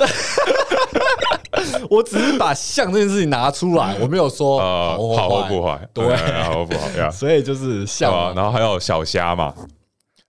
[1.89, 5.87] 我只是把像这件事情拿出来，我没有说好或不坏？
[5.93, 7.09] 对哎好或不好呀？
[7.13, 9.53] 所以就是像然后还有小虾嘛？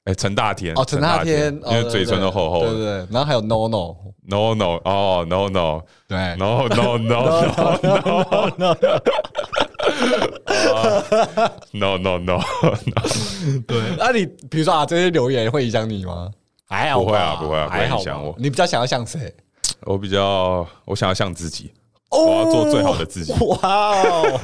[0.05, 2.69] 哎，陈大天哦，陈大天，因为嘴唇都厚厚的。
[2.69, 8.77] 对对对，然后还有 No No，No No，哦 No No 对 No No No No
[11.73, 12.41] No No No No，
[13.67, 16.31] 对，那你比如说啊，这些留言会影响你吗？
[16.69, 19.35] 还好吧，不会啊不会啊不会还好影响我吧你比较想要像谁？
[19.87, 21.73] 我比较我想要像自己，
[22.11, 23.33] 哦我要做最好的自己。
[23.33, 24.41] 哇哦，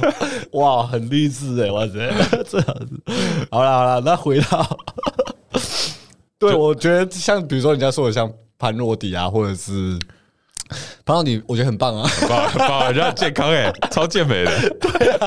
[0.53, 2.87] 哇，很励志哎，哇塞，最好是。
[3.49, 4.79] 好了好了，那回到，
[6.37, 9.97] 对我觉得像比如说人家说的像潘若迪啊，或者是
[11.05, 12.09] 潘若迪，我觉得很棒啊。
[12.27, 15.19] 棒棒人家很健康哎，超健美的 对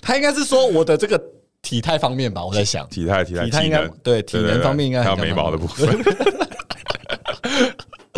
[0.00, 1.20] 他应该是说我的这个
[1.62, 2.88] 体态方面吧，我在想。
[2.88, 5.88] 体态体态体态应该能对体能方面应该还有眉毛的部分。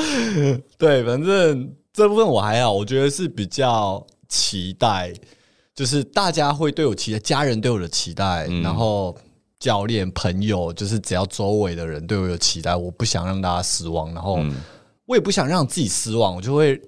[0.78, 5.12] 对，反正这部分我还好，我觉得是比较期待，
[5.74, 8.62] 就是大家会对我期待，家人对我的期待，嗯。
[8.62, 9.16] 然后
[9.58, 14.54] 教练、朋友，就是只要周围的人对我有期待，我不想让大家失望，然后嗯。
[15.06, 16.80] 我也不想让自己失望，我就会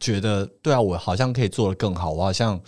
[0.00, 2.60] 觉得，对啊，我好像可以做得更好，我好像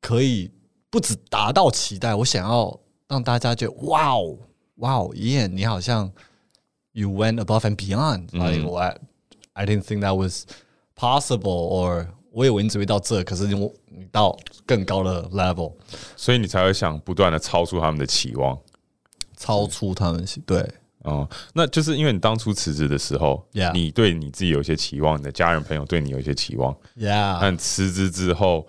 [0.00, 0.48] 可以
[0.90, 4.38] 不止达到期待，我想要让大家觉得，哇哦，
[4.76, 6.08] 哇哦，燕，你好像
[6.92, 8.28] you went above and beyond，
[9.54, 10.44] I didn't think that was
[10.94, 13.54] possible or 我以为你只会到这，可是你
[13.86, 14.36] 你到
[14.66, 15.72] 更高的 level，
[16.16, 18.58] 所以你才会想不断的超出他们的期望。
[19.36, 20.68] 超出他们对
[21.04, 26.74] 哦，那就是因为你当初辞职的时候你对你自己有一些期望，你的家人朋友对你有一些期望。
[26.98, 28.66] ，Yeah，但辞职之后，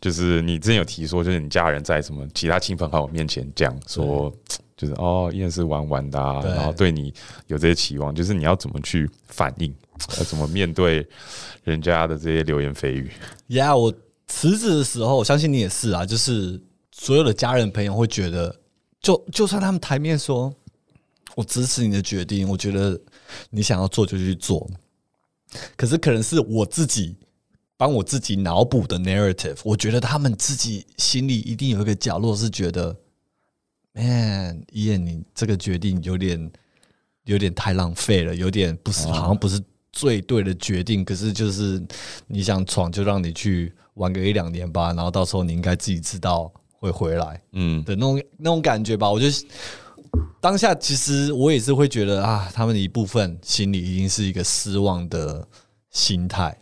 [0.00, 4.32] 就是你之前有提说，就是你家人在什么其他亲朋好友面前讲说，
[4.76, 7.14] 就是哦，依然是玩玩的、啊，然后对你
[7.46, 9.72] 有这些期望，就是你要怎么去反应，
[10.18, 11.06] 要怎么面对
[11.62, 13.10] 人家的这些流言蜚语。
[13.48, 13.94] ？Yeah，我
[14.26, 16.60] 辞职的时候，我相信你也是啊，就是
[16.90, 18.54] 所有的家人朋友会觉得，
[19.00, 20.52] 就就算他们台面说
[21.38, 23.00] 我支持你的决定，我觉得
[23.48, 24.68] 你想要做就去做，
[25.76, 27.14] 可是可能是我自己
[27.76, 32.96] 帮我自己脑补的 narrative，我觉得他们自己心里一定有一个角落是觉得
[33.92, 36.50] ，man，伊燕你这个决定有点
[37.22, 41.04] 有点太浪费了，有点不是好像不是最对的决定。
[41.04, 41.80] 可是就是
[42.26, 49.08] 你想闯，就让你去玩个一两年吧，然后到时候你应该自己知道会回来嗯，的那种那种感觉吧。
[49.08, 49.26] 我就
[50.40, 55.46] 当下其实我也是会觉得啊，他们的一部分心里一定是一个失望的
[55.90, 56.56] 心态，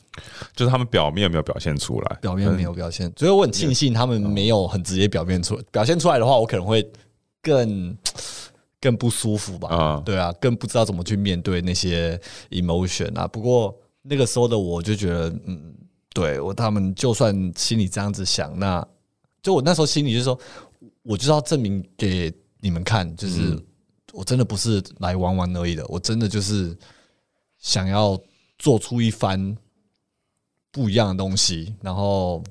[0.54, 6.88] 就是他们表面没有表现出来，表面没有表现，所以我很庆幸他们没有很直接表现出表现出来的话，我可能会
[7.42, 7.96] 更
[8.80, 9.68] 更不舒服吧。
[9.68, 12.18] 啊对啊，更不知道怎么去面对那些
[12.50, 13.26] emotion 啊。
[13.26, 15.74] 不过那个时候的我就觉得，嗯，
[16.14, 18.86] 对我他们就算心里这样子想，那
[19.42, 20.38] 就我那时候心里就是说，
[21.02, 23.58] 我就是要证明给你们看，就是
[24.12, 26.76] 我真的不是来玩玩而已的，我真的就是
[27.58, 28.18] 想要
[28.58, 29.56] 做出一番
[30.70, 32.42] 不一样的东西，然后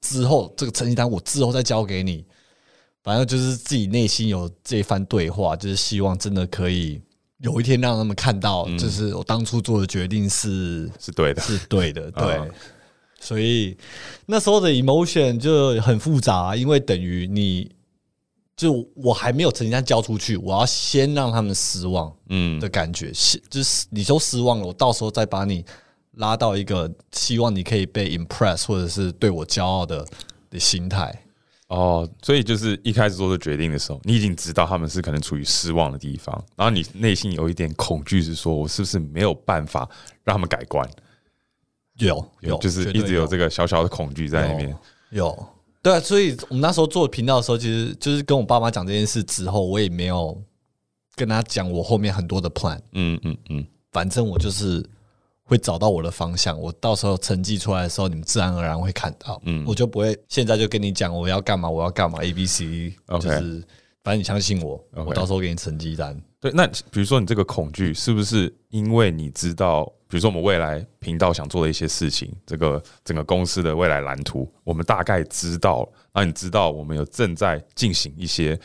[0.00, 2.24] 之后这个成绩单我之后再交给你，
[3.02, 7.00] 反正就是自己内心有这一番对话，就是希望真的可以
[7.38, 11.42] 有一天让他们看到，就是我当初做的决定是是对的。
[11.42, 12.34] 是对的， 对。
[12.34, 12.46] 啊
[13.20, 13.74] 所以
[14.26, 17.74] 那时候的 emotion 就很复杂，因为等于你
[18.56, 25.64] 就我还没有成绩单交出去，我要先让他们失望嗯的感觉，是就是你都失望了，我到时候再把你
[26.12, 30.06] 拉到一个希望你可以被 impress 或者是对我骄傲的
[30.50, 31.12] 的心态。
[31.68, 39.88] 哦，所以就是一开始做这决定的时候，你已经知道他们是可能处于失望的地方，然后你内心有一点恐惧，是说我是不是没有办法
[40.22, 40.88] 让他们改观？
[41.96, 44.76] 有有，就是一直有这个小小的恐惧在里面。
[45.10, 45.46] 有，
[45.84, 50.42] 对啊，所以我们那时候做频道的时候，其实就是跟我爸妈讲这件事之后，我也没有
[51.14, 54.82] 跟他讲我后面很多的 plan，嗯嗯嗯，反正我就是
[55.42, 56.58] 会找到我的方向。
[56.58, 59.38] 我到时候成绩出来的时候，你们自然而然会看到。
[59.44, 63.62] 嗯，我就不会现在就跟你讲我要干嘛，我要干嘛，A B C，OK 就是
[64.02, 66.18] 反正你相信我我到时候给你成绩单。
[66.40, 66.50] 对。
[66.54, 78.56] 那比如说你这个恐惧，是不是因为你知道，比如说我们未来频道想做的一些事情，这个整个公司的未来蓝图，我们大概知道，让你知道我们有正在进行一些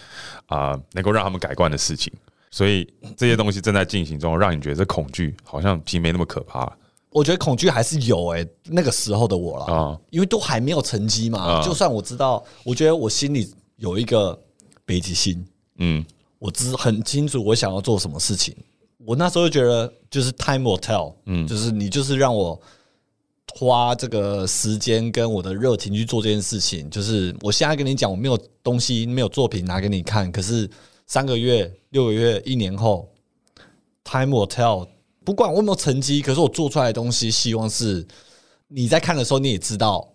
[0.45, 2.13] 啊、能够让他们改观的事情，
[2.51, 6.71] 所以这些东西正在进行中，让你觉得这恐惧好像其实没那么可怕。
[7.09, 11.39] 我觉得恐惧还是有诶、那个时候的我了，啊因为都还没有成绩嘛。
[11.39, 14.39] 啊就算我知道，我觉得我心里有一个
[14.85, 15.43] 北极星，
[15.79, 16.05] 嗯
[16.37, 18.55] 我知很清楚我想要做什么事情。
[19.05, 22.59] 我那时候就觉得，就是 time will tell，嗯，就是你就是让我
[23.55, 26.89] 花这个时间跟我的热情去做这件事情。
[26.89, 30.69] 就是我现在跟你讲，我没有东西，没有作品拿给你看，可是
[31.07, 33.09] 三个月、六个月、一年后
[34.03, 34.87] ，time will tell。
[35.25, 38.05] 不管我有没有成绩，可是我做出来的东西，希望是
[38.67, 40.07] 你在看的时候你也知道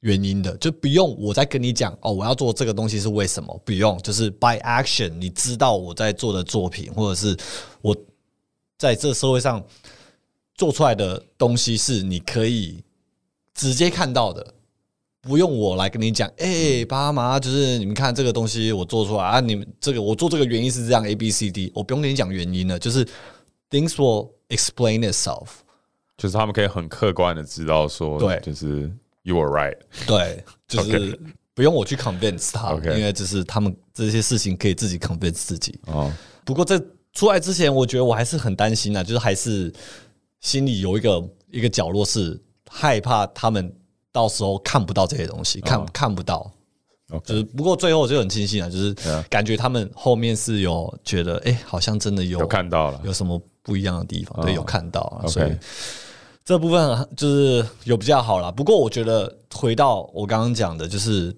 [0.00, 7.36] 原因的，就不用我再跟你讲哦，我要做这个东西是为什么，不用，就是 by action，你知道我在做的作品，或者是
[7.82, 7.94] 我
[8.78, 9.64] 在这社会上
[10.54, 12.82] 做出来的东西是你可以
[13.54, 14.54] 直接看到的，
[15.20, 23.04] 不用我来跟你讲，哎、爸妈，就是你们看这个东西我做出来啊，你们这个我做这个原因是这样 A B C D，我不用跟你讲原因了，就是
[23.70, 25.48] things will explain itself。
[26.16, 28.40] 就是他们可以很客观的知道说，对。
[28.40, 28.90] 就是
[29.22, 31.18] you are right，对， 就是
[31.52, 35.78] 不用我去 convince 他因为就是他们这些事情可以自己 convince 自己。
[35.86, 36.12] 哦，
[36.44, 36.80] 不过在
[37.16, 39.72] 出来之前，我觉得我还是很担心啊，就是还是
[40.42, 42.38] 心里有一个一个角落是
[42.70, 43.74] 害怕他们
[44.12, 45.86] 到时候看不到这些东西，看、哦。
[45.92, 46.48] 看不到。
[47.24, 48.92] 就是不过最后我就很庆幸啊，就是
[49.30, 55.56] 感觉他们后面是有觉得，哎、好像真的有有看到了，有什么不一样的地方，对，哦有看到啊所以
[56.44, 58.50] 这部分就是有比较好了。
[58.50, 61.32] 不过我觉得回到我刚刚讲的，就是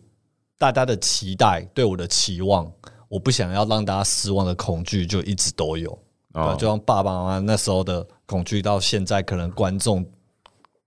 [0.56, 2.66] 大家的期待对我的期望，
[3.08, 5.98] 我不想要让大家失望的恐惧就一直都有，
[6.32, 10.04] 对就像爸爸妈妈那时候的恐惧，到现在可能观众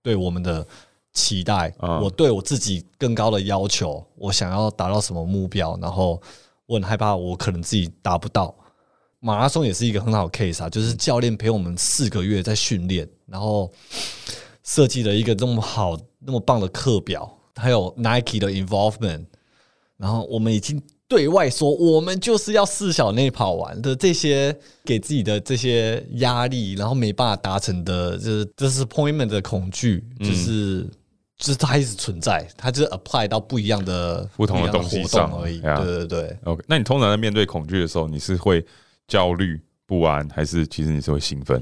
[0.02, 0.66] 对我们的
[1.12, 6.20] 期待，嗯我对我自己更高的要求，我想要达到什么目标，然后
[6.66, 8.54] 我很害怕我可能自己达不到。
[9.24, 13.70] 马拉松也是一个很好的 case 啊，就是教练陪我们四个月在训练，然后
[14.64, 19.26] 设计了一个这么好、那么棒的课表，还有 Nike 的 involvement，
[19.96, 20.82] 然后我们已经
[21.12, 30.88] 对外说，我们就是要四小内跑完的这些给自己的这些压力，然后没办法达成的，就是 disappointment 的恐惧，就是。
[31.38, 35.58] 就是它一直存在，它就是 apply 到不一样的不同的东西上而已。
[35.62, 38.64] 呀对对对，OK，那你通常在面对恐惧的时候，你是会
[39.08, 41.60] 焦虑不安，还是其实你是会兴奋？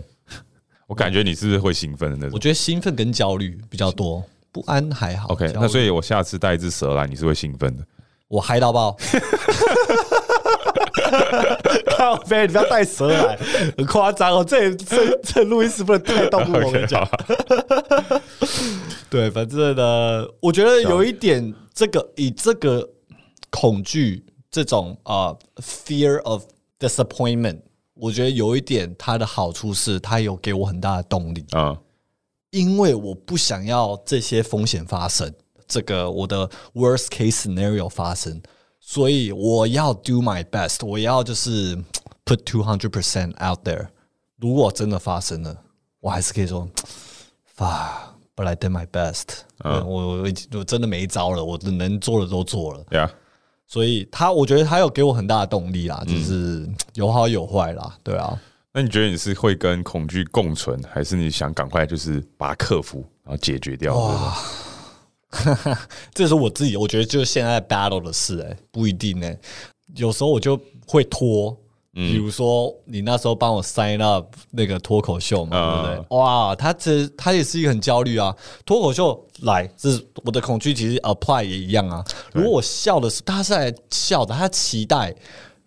[0.87, 2.33] 我感觉你是会兴奋的那种。
[2.35, 5.29] 我觉得兴奋跟焦虑比较多，不安还好。
[5.31, 7.83] OK，那所以我下次带一只蛇来，你是会兴奋的。
[8.31, 8.97] 我嗨到爆。
[11.97, 13.37] 靠飞，你不要带蛇来，
[13.77, 14.45] 很夸张哦！
[14.45, 17.07] 这这这录音室不能带动物，我跟你讲。
[19.11, 22.89] 对，反正呢，我觉得有一点，这个以这个
[23.51, 26.45] 恐惧这种啊、呃 fear of
[26.79, 27.59] disappointment，
[27.95, 31.45] 我觉得有一点它的好处是，它有给我很大的动力。
[31.51, 31.77] 啊，
[32.51, 35.31] 因为我不想要这些风险发生，
[35.71, 38.43] 这个我的 worst case scenario 发生，
[38.81, 41.77] 所以我要 do my best，我要就是
[42.25, 43.87] put two hundred percent out there。
[44.39, 45.57] 如果真的发生了，
[46.01, 46.69] 我还是可以说
[47.57, 50.29] ，fuck，but I did my best 嗯我我
[50.59, 52.85] 我真的没招了，我能做的都做了。
[52.91, 53.09] 呀，
[53.67, 58.37] 所以他，我觉得他有给我很大的动力啦，就是有好有坏啦，对啊。
[58.73, 63.95] 那你觉得你是会跟恐惧共存，还是你想赶快就是把它克服，然后解决掉？
[63.95, 64.37] 哇
[66.13, 69.39] 这是我自己，我觉得就是现在 battle 的事、哎，不一定哎、
[69.95, 71.57] 有时候我就会拖，
[71.93, 76.17] 比如说你那时候帮我 sign up 那个脱口秀嘛，嗯对不对？
[76.19, 78.35] 哇，他这他也是一个很焦虑啊。
[78.65, 82.05] 脱口秀来，这是我的恐惧，其实 apply 也一样啊。
[82.33, 85.15] 如果我笑的是，他是来笑的，他期待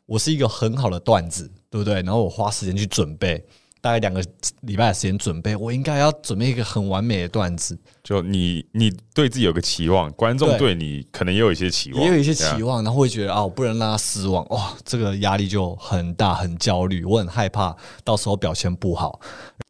[0.06, 1.96] 我是一个很好的段子，对不对？
[1.96, 3.44] 然后我花时间去准备。
[3.84, 4.24] 大概两个
[4.62, 19.20] 礼拜的时间准备，我应该要准备一个很完美的段子，就你你对自己有个期望，观众对对你可能也有一些期望，也有一些期望，然后会觉得啊，我不能让他失望，哇，这个压力就很大，很焦虑，我很害怕到时候表现不好。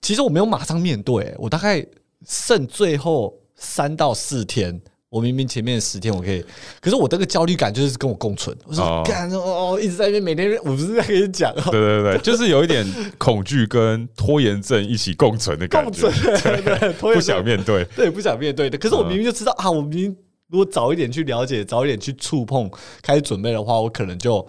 [0.04, 1.84] 其实我没有马上面对，我大概
[2.28, 4.80] 剩最后三到四天。
[5.14, 6.44] 我明明前面十天我可以，
[6.82, 8.58] 可是我这个焦虑感就是跟我共存。
[8.66, 12.84] 我说哦干哦哦，一直在那边每天，我不是在跟你讲哦，对对对， 就是有一点
[13.20, 17.86] 恐惧跟拖延症一起共存的感觉共存，，对对， 拖不想面对。
[17.96, 18.76] 对，不想面对的。
[18.76, 20.18] 可是我明明就知道、啊，我明明
[20.50, 22.68] 如果早一点去了解，早一点去触碰，
[23.04, 24.44] 开始准备的话，我可能就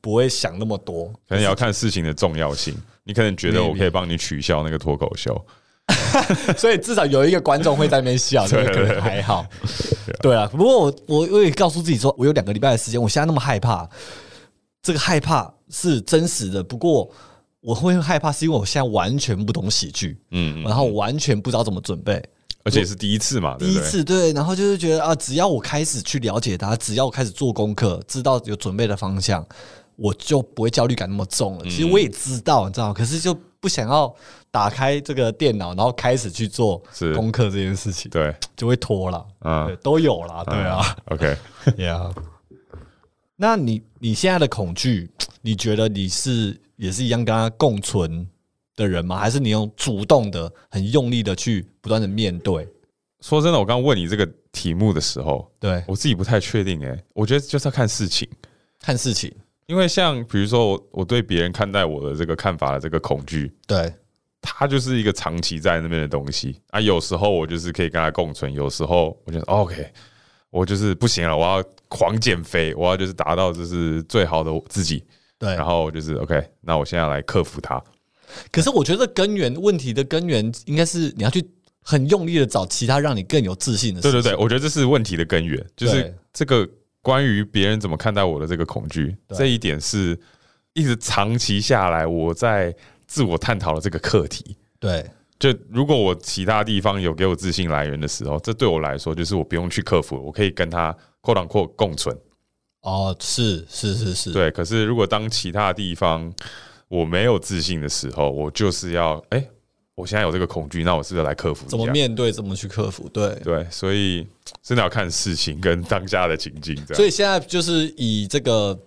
[0.00, 1.06] 不会想那么多。
[1.28, 2.72] 可能也要看事情的重要性。
[3.02, 5.44] 你可能觉得我可以帮你取消那个脱口秀，
[6.56, 9.44] 所以至少有一个观众会在那边笑，这个可能还好。
[10.20, 13.88] 对啊，不过我我我也告诉自己说，我有两个礼拜的时间，我现在那么害怕，
[14.82, 16.62] 这个害怕是真实的。
[16.62, 17.10] 不过
[17.60, 22.22] 我会害怕，是因为我现在完全不懂喜剧，嗯，嗯然后完全不知道怎么准备。
[22.66, 23.78] 而且是第一次嘛，第一？
[23.80, 29.46] 次对，然后就是觉得啊，只要我开始去了解它，只要我开始做功课，知道有准备的方向，
[29.96, 31.64] 我就不会焦虑感那么重了。
[31.64, 34.14] 其实我也知道，你知道，可是就不想要
[34.50, 39.26] 打开这个电脑，然后开始去做是功课这件事情，对，就会拖了。
[39.40, 40.96] 嗯，都有啦，对啊。
[41.06, 42.12] ，OK，Yeah，
[43.36, 45.10] 那你你现在的恐惧，
[45.42, 48.26] 你觉得你是也是一样跟他共存
[48.76, 49.18] 的人吗？
[49.18, 52.68] 还是你用主动的、很用力的去不断的面对？
[53.20, 58.28] 说真的，我刚刚问你这个题目的时候，对，我自己不太确定哎、我觉得就是要看事情，
[58.78, 59.34] 看事情，
[59.66, 63.92] 因为像比如说我我对别人看待我的这个看法的这个恐惧，对，
[64.40, 66.80] 它就是一个长期在那边的东西啊。
[66.80, 69.90] 有时候我就是可以跟他共存，有时候我觉得、哦 OK，
[70.50, 75.02] 我就是不行了，我要狂减肥，我要就是达到就是最好的自己，
[75.38, 75.54] 对。
[75.54, 77.82] 然后就是 OK，那我现在来克服它。
[78.50, 81.44] 可是我觉得根源问题的根源应该是你要去
[81.82, 84.12] 很用力的找其他让你更有自信的事情。
[84.12, 86.68] 对对对，我觉得这是问题的根源，就是这个
[87.04, 90.18] 关于别人怎么看待我的这个恐惧，这一点是
[90.72, 92.74] 一直长期下来我在
[93.06, 94.56] 自我探讨的这个课题。
[94.80, 95.04] 对
[95.38, 102.16] 就如果我其他地方有给我自信来源的时候，这对我来说就是我不用去克服，我可以跟他扩档扩共存。
[102.80, 106.32] 哦，是是是是，对，可是如果当其他地方
[106.88, 109.46] 我没有自信的时候，我就是要哎、
[109.94, 111.66] 我现在有这个恐惧，那我是不是来克服？
[111.68, 113.08] 怎么面对，怎么去克服？
[113.10, 113.34] 对。
[113.44, 114.26] 对，所以
[114.62, 116.94] 真的要看事情跟当下的情境，这样。
[116.94, 118.78] 所以现在就是以这个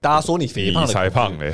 [0.00, 1.52] 大家说你肥你胖的才胖嘞，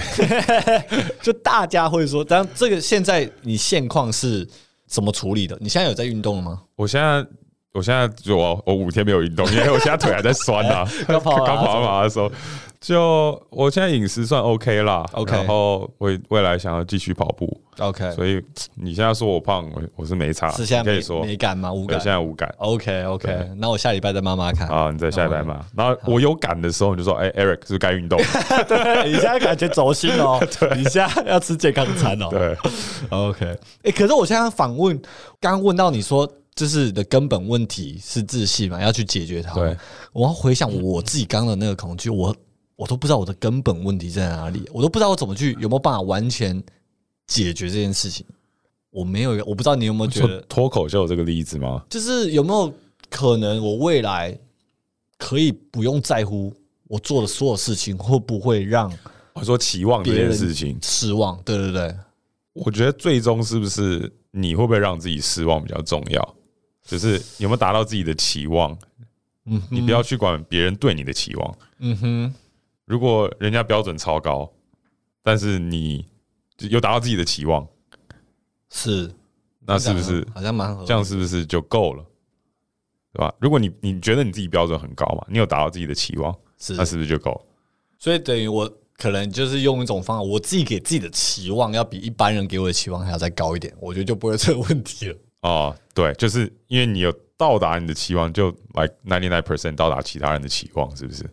[1.20, 4.48] 就大家会说，当这个现在你现况是
[4.86, 5.56] 怎么处理的？
[5.60, 6.62] 你现在有在运动了吗？
[6.76, 7.26] 我现在。
[7.74, 10.86] 我现在就我我五天没有运动，因为我现在腿还在酸啊。
[11.08, 12.30] 刚 跑刚跑完马拉松，
[12.82, 18.42] 就我现在饮食算 OK 啦 OK 然后未未来想要继续跑步，OK，所以
[18.74, 21.72] 你现在说我胖，我我是没差，是现在没你可以说没感吗？
[21.72, 22.10] 无，感现。
[22.12, 24.68] 在无感 OK OK，对那我下礼拜再慢慢看。
[24.68, 24.90] 啊。
[24.90, 25.64] 你再下礼拜嘛？
[25.76, 28.18] 然后我有感的时候，你就说：“哎，Eric 是该运动
[29.06, 30.44] 你现在感觉走心哦，
[30.76, 32.28] 你现在要吃健康餐？”哦。
[32.30, 32.56] 对
[33.10, 35.00] ，OK，哎、可是我现在访问，
[35.40, 39.54] 刚刚问到你说，就是你的根本问题是自信嘛，要去解决它。
[39.54, 39.76] 对，
[40.12, 42.34] 我要回想我自己刚刚的那个恐惧，我
[42.76, 46.62] 我都不知道我的根本问题在哪里，我都不知道我怎么去有没有办法完全
[47.26, 48.24] 解决这件事情。
[48.90, 51.84] 我没有，我不知道你有没有觉得，脱口秀这个例子吗？
[51.88, 52.72] 就是有没有
[53.08, 54.38] 可能我未来
[55.16, 56.52] 可以不用在乎
[56.88, 58.92] 我做的所有事情会不会让
[59.32, 61.40] 我说期望这件事情，失望？
[61.42, 61.96] 对对对，
[62.52, 66.36] 我觉得最终是不是你会不会让自己失望比较重要？
[66.84, 68.76] 就是有没有达到自己的期望？
[69.46, 71.58] 嗯，你不要去管别人对你的期望。
[71.78, 72.34] 嗯哼，
[72.92, 74.52] 如果人家标准超高，
[75.22, 76.06] 但是你
[76.58, 77.66] 有达到自己的期望，
[78.68, 79.10] 是，
[79.60, 81.02] 那是不是好像蛮合理这样？
[81.02, 82.04] 是不是就够了？
[83.14, 83.34] 对吧？
[83.40, 87.40] 如果你你觉得你自己标准很高嘛，你有达到自己的期望，是那是不是就够了？
[87.98, 95.16] 所以等于我可能就是用一种方法，我自己给自己的期望要比一般人给我的期望还要再高一点，我觉得就不会有这个问题了。
[95.48, 101.24] 哦，对，就是因为你有到达你的期望，就 like ninety nine percent 到达其他人的期望，是不是？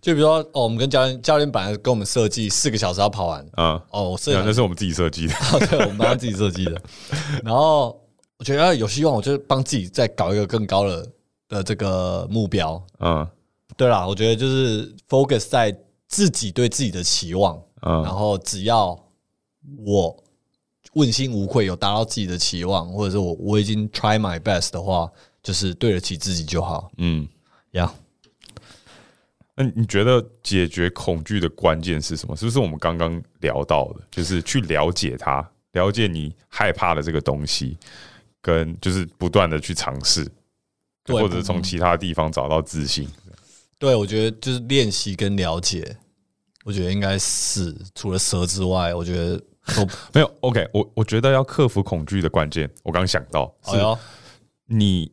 [0.00, 5.34] 就比如说，哦，我们跟教练教练本来跟我们设计四个小时要跑完，嗯，哦，我设计那那是我们自己设计的。
[5.34, 6.80] 哦， 对，我们帮他自己设计的。
[7.44, 8.00] 然后
[8.38, 11.06] 我觉得有希望，我就帮自己再搞一个更高的
[11.48, 12.82] 的这个目标。
[13.00, 13.26] 嗯
[13.76, 15.76] 对啦，我觉得就是 focus 在
[16.08, 18.98] 自己对自己的期望，嗯然嗯后只要
[19.84, 20.16] 我
[20.94, 25.08] 问心无愧，有达到自己的期望，或者是我我已经 try my best 的话，
[25.42, 26.90] 就是对得起自己就好。
[26.96, 27.28] 嗯。
[27.72, 27.94] 呀、
[29.60, 32.36] 那你觉得解决恐惧的关键是什么？
[32.36, 37.76] 是不是我们刚刚聊到的，就是去了解它，了解你害怕的这个东西，
[38.40, 40.24] 跟就是不断的去尝试，
[41.02, 43.08] 对或者从其他地方找到自信。
[43.80, 45.96] 对，我觉得就是练习跟了解，
[46.64, 49.36] 我觉得应该是除了蛇之外，我觉得
[49.74, 49.84] 都
[50.14, 53.76] 没有 OK，我我觉得要克服恐惧的关键，我刚刚想到是
[54.66, 55.10] 你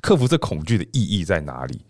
[0.00, 1.82] 克服这恐惧的意义在哪里？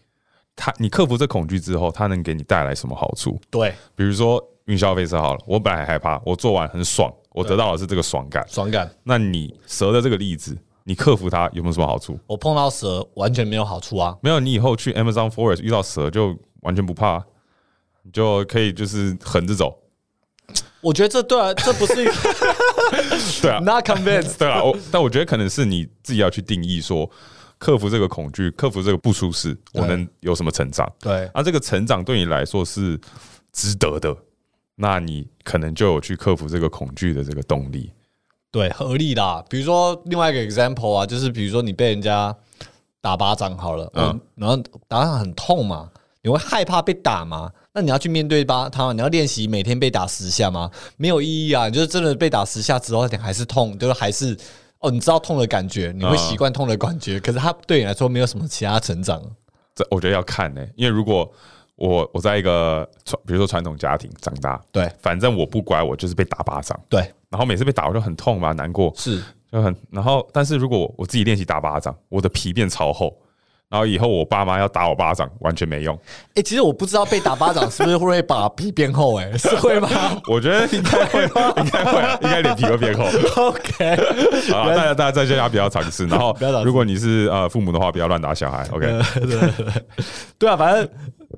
[0.60, 3.40] 它你克服这恐惧之后，它能给你带来什么好处？
[3.48, 8.44] 对，比如说云霄飞车好了，我本来很害怕，我做完很爽，我得到的是这个爽感。
[8.48, 8.90] 爽感。
[9.04, 12.18] 那你蛇的这个例子，你克服它有没有什么好处？
[12.26, 17.24] 我碰到蛇完全没有好处啊，没有，你以后去 Amazon Forest 遇到蛇就完全不怕，
[18.02, 19.78] 你就可以就是横着走。
[20.80, 22.12] 我觉得这对啊，这不是一 个
[23.42, 24.38] 对啊，not convinced。
[24.38, 27.08] 对啊，我但我觉得可能是你自己要去定义说，
[27.58, 30.90] 克服这个恐惧，克服这个不舒适，我能有什么成长？
[31.00, 32.98] 对，啊，这个成长对你来说是
[33.52, 34.16] 值得的，
[34.76, 37.92] 那你可能就有去克服这个恐惧的这个动力。
[38.50, 39.44] 对，合理啦。
[39.50, 42.34] 比如说另外一个 example 啊，就是比如说你被人家
[43.00, 44.56] 打巴掌好了，嗯嗯，然后
[44.86, 45.90] 打很痛嘛，
[46.22, 47.50] 你会害怕被打吗？
[47.74, 50.70] 那你要去面对吧，他，你要练习每天被打十下吗？
[50.96, 51.68] 没有意义啊！
[51.68, 54.36] 你就是真的被打十下之后，你还是痛，就是还是
[54.80, 56.18] 哦，你知道痛的感觉，你会嗯。
[56.18, 59.22] 习惯痛的感觉，可是它对你来说没有什么其他成长。
[59.74, 61.30] 这我觉得要看呢、因为如果
[61.76, 64.90] 我我在一个传，比如说传统家庭长大，对。
[65.00, 69.22] 反正我不乖，我就是被打巴掌，对，然后每次被打我就很痛嘛，难过，是。
[69.50, 73.16] 就很，然后但是如果我自己练习打巴掌，我的皮变超厚，
[73.70, 75.94] 然后以后我爸妈要打我巴掌完全没用，
[76.34, 79.88] 哎、其实我不知道被打巴掌是不是会把皮变厚、哎， 是会吗
[80.26, 81.22] 我觉得 应该会，
[81.62, 83.04] 应该会啊，应该脸皮会变厚。
[83.36, 83.84] ？OK，
[84.54, 88.66] 啊，大家大家在家不要尝试，然后如果你是呃父母的话，不要乱打小孩。
[88.72, 88.86] OK，
[90.38, 90.88] 对啊，反正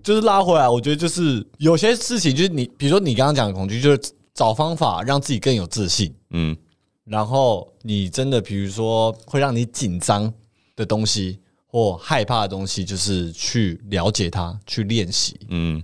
[0.04, 4.00] 就是拉回来，我觉得就是有些事情，就是你，比如说你刚刚讲的恐惧，就是
[4.34, 6.14] 找方法让自己更有自信。
[6.30, 6.56] 嗯，
[7.04, 10.32] 然后你真的，比如说会让你紧张
[10.76, 11.39] 的东西
[11.70, 15.38] 或害怕的东西，就是去了解它，去练习。
[15.50, 15.80] 嗯，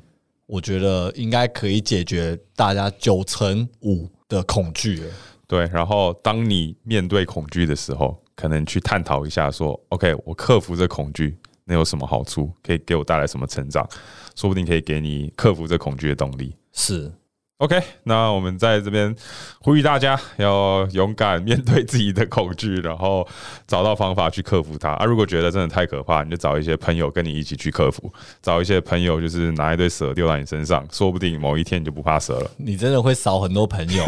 [0.46, 5.12] 我觉得应该可以解决大家九成五的恐惧了。
[5.46, 5.60] 对。
[5.72, 12.52] 然后当你面对恐惧的时候，可能去探讨一下，说，OK，我克服这恐惧，能有什么好处？
[12.64, 13.88] 可以给我带来什么成长？
[14.34, 16.54] 说不定可以给你克服这恐惧的动力。
[16.72, 17.10] 是，
[17.58, 19.16] OK，那我们在这边
[19.60, 23.26] 呼吁大家要勇敢面对自己的恐惧，然后
[23.66, 24.90] 找到方法去克服它。
[24.90, 32.50] 啊，如果觉得真的太可怕，你就找一些朋友跟你一起去克服，找一些朋友就是拿一堆蛇丢在你身上，说不定某一天你就不怕蛇了。
[32.58, 34.04] 你真的会少很多朋友。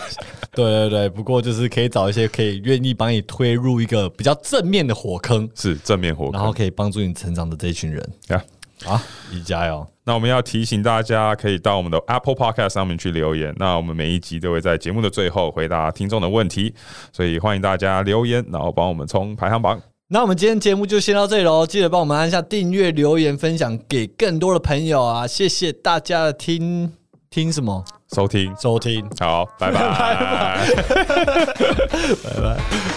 [0.52, 6.32] 对对对，不过就是可以找一些可以愿意帮你推入一个比较正面的火坑，是正面火坑。
[6.32, 8.12] 然后可以帮助你成长的这一群人。
[8.28, 8.44] 呀
[8.86, 9.86] 啊，一加油！
[10.04, 13.54] 那我们要提醒大家，可以到我们的 Apple Podcast 上面去留言。
[13.58, 16.74] 那我们每一集都会在节目的最后回答听众的问题，
[17.12, 19.80] 所以欢迎大家留言，然后帮我们冲排行榜。
[20.08, 25.24] 那我们今天节目就先到这里喽，记得帮我们按下订阅、留言、分享给更多的朋友啊！
[25.26, 26.92] 谢谢大家的听
[27.30, 29.08] 听什么收听，收听。
[29.20, 30.66] 好，拜拜。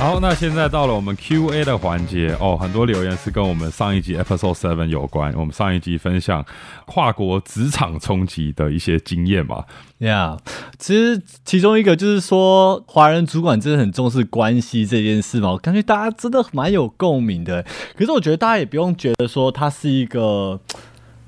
[0.00, 5.30] 好，那现在到了我们 Q&A 的环节哦，很多留言是跟我们上一集 Episode Seven 有关。
[5.34, 6.42] 我们上一集分享
[6.86, 9.66] 跨国职场冲击的一些经验嘛，
[9.98, 10.38] 呀
[10.78, 17.62] 其实其中一个就是说，华人主管真的很重视关系这件事嘛，我感觉大家真的蛮有共鸣的。
[17.94, 20.58] 可是我觉得大家也不用觉得说它是一个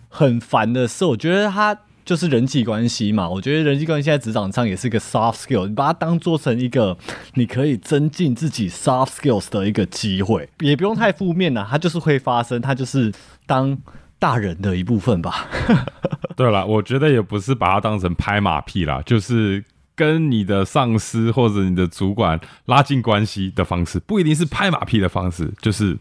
[0.09, 3.29] 很烦的事，我觉得它就是人际关系嘛。
[3.29, 6.97] 我觉得人际关系在职场上也是一个 soft skill，你把它当做成一个
[7.35, 13.13] 你可以增进自己 soft skills 的一个机会，也不用太负面啦，它就是会发生，它就是
[13.47, 13.79] 当
[14.19, 15.49] 大人的一部分吧。
[16.37, 19.63] 对了，我觉得也不是把它当成拍马屁啦，就是
[19.95, 25.97] 跟你的上司或者你的主管拉近关系的方式，不一定是拍马屁的方式，就是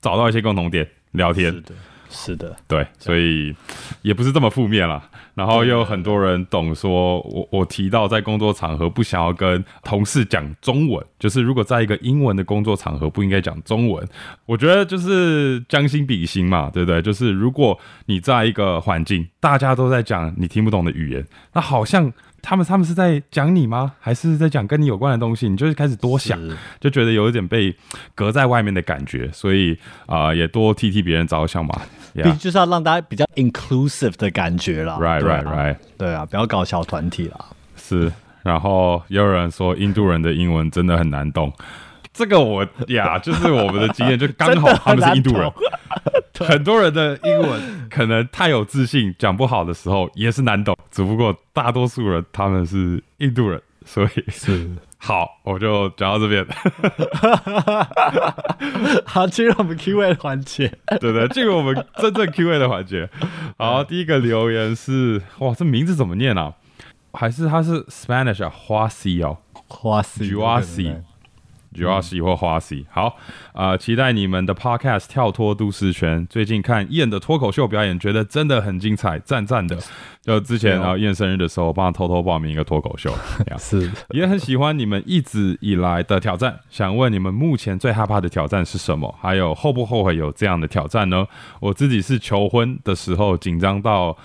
[0.00, 1.54] 找到一些共同点聊天。
[1.62, 1.72] 的，
[2.10, 2.54] 是的。
[2.68, 3.54] 对，所以
[4.02, 5.09] 也不是这么负面啦。
[5.40, 14.06] 然后又有很多人懂说，我我提到在工作场合不想要跟同事讲中文，就是如果在一个英文的工作场合不应该讲中文，
[14.44, 17.00] 我觉得就是将心比心嘛，对不对？
[17.00, 22.12] 就是如果你在一个环境大家都在讲你听不懂的语言，那好像
[22.42, 23.94] 他们他们是在讲你吗？
[23.98, 25.48] 还是在讲跟你有关的东西？
[25.48, 26.38] 你就是开始多想，
[26.78, 27.74] 就觉得有一点被
[28.14, 29.72] 隔在外面的感觉，所以
[30.04, 31.80] 啊、呃也多替替别人着想嘛。
[32.38, 34.98] 就是要让大家比较 inclusive 的感觉啦。
[35.00, 35.76] Right, right, right.
[35.98, 37.46] 对啊，不要搞小团体啦。
[37.76, 41.52] 是，然后也有人说印度人的英文真的很难懂。
[42.12, 45.50] 这个我呀， 就是我们的经验，就刚好他们是印度人，
[46.40, 50.76] 很多人的英文可能太有自信，讲不好的时候也是难懂。
[50.90, 54.68] 只不过大多数人他们是印度人，所以是。
[55.02, 56.46] 好，我就讲到这边，
[59.06, 60.70] 好，进入我们 Q&A 的环节。
[61.00, 61.26] 对不对？
[61.28, 63.08] 进入我们真正 Q&A 的环节。
[63.56, 66.52] 好，第一个留言是哇，这名字怎么念啊？
[67.12, 69.38] 还是它是 Spanish 啊，花西哦。
[69.66, 70.34] 花西
[71.76, 73.16] a s i 或花 C，好，
[73.52, 76.26] 呃，期待你们的 Podcast 跳脱都市圈。
[76.28, 79.78] 最近看 Ian 的脱口秀表演，觉得真的很精彩，赞赞的。
[80.22, 83.12] 就之前啊，Ian 生日的时候，我帮他偷偷报名一个脱口秀，
[83.58, 86.58] 是也很喜欢你们一直以来的挑战。
[86.68, 89.14] 想问你们目前最害怕的挑战是什么？
[89.20, 91.26] 还有后不后悔有这样的挑战呢？
[91.60, 94.16] 我自己是求婚的时候紧张到，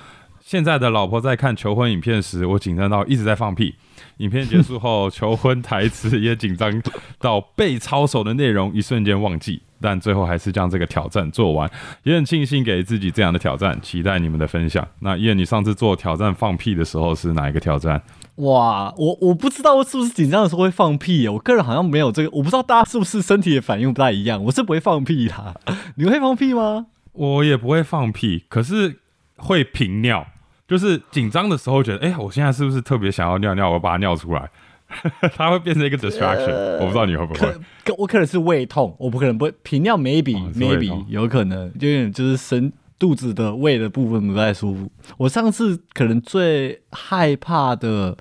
[0.41, 3.76] 现在的老婆在看求婚影片时，我紧张到一直在放屁。
[4.18, 6.82] 影片结束后，求婚台词也紧张
[7.20, 9.61] 到被抄手的内容一瞬间忘记。
[9.82, 11.70] 但最后还是将这个挑战做完，
[12.03, 14.88] 也很庆幸给自己这样的挑战，期待你们的分享。
[14.99, 18.01] 那燕，你上次做挑战放屁的时候是哪一个挑战？
[18.38, 25.61] 哇，我我不知道是不是紧张的时候会放屁耶，我个人好像没有这个，我不知道大家是不是身体的反应不太一样，我是不会放屁的，
[25.97, 26.88] 你会放屁吗？
[27.11, 29.01] 我也不会放屁，可是
[29.36, 30.26] 会频尿，
[30.68, 33.70] 就是紧张的时候觉得，哎、我现在是不是特别想要尿尿？
[33.70, 34.49] 我把它尿出来，
[35.36, 37.39] 它会变成一个 distraction、我不知道你会不会
[37.84, 37.93] 可。
[37.97, 44.91] 我可能是胃痛，我不可能不会频尿，maybe、哦 maybe 有可能，就有点就是身肚子的胃的部分不太舒服。
[45.18, 48.18] 我上次可能最害怕的，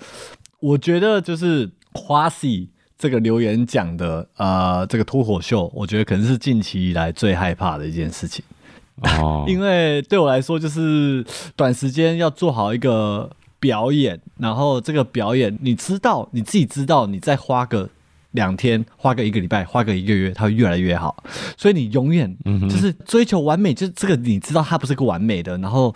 [0.61, 2.69] 我觉得就是花喜
[2.99, 8.45] 这个留言讲的，呃，这个脱口秀，我觉得可能是近期以来最害怕的一件事情。
[9.03, 11.25] 哦， 因为对我来说，就是
[11.57, 17.89] 短时间要做好一个表演，然后这个表演，你知道你自己知道，你再花个
[18.33, 21.23] 两天，花个一个礼拜，花个一个月，它会越来越好。
[21.57, 22.37] 所以你永远
[22.69, 25.95] 就是追求完美，就是这个你知道它不是个完美的，然后。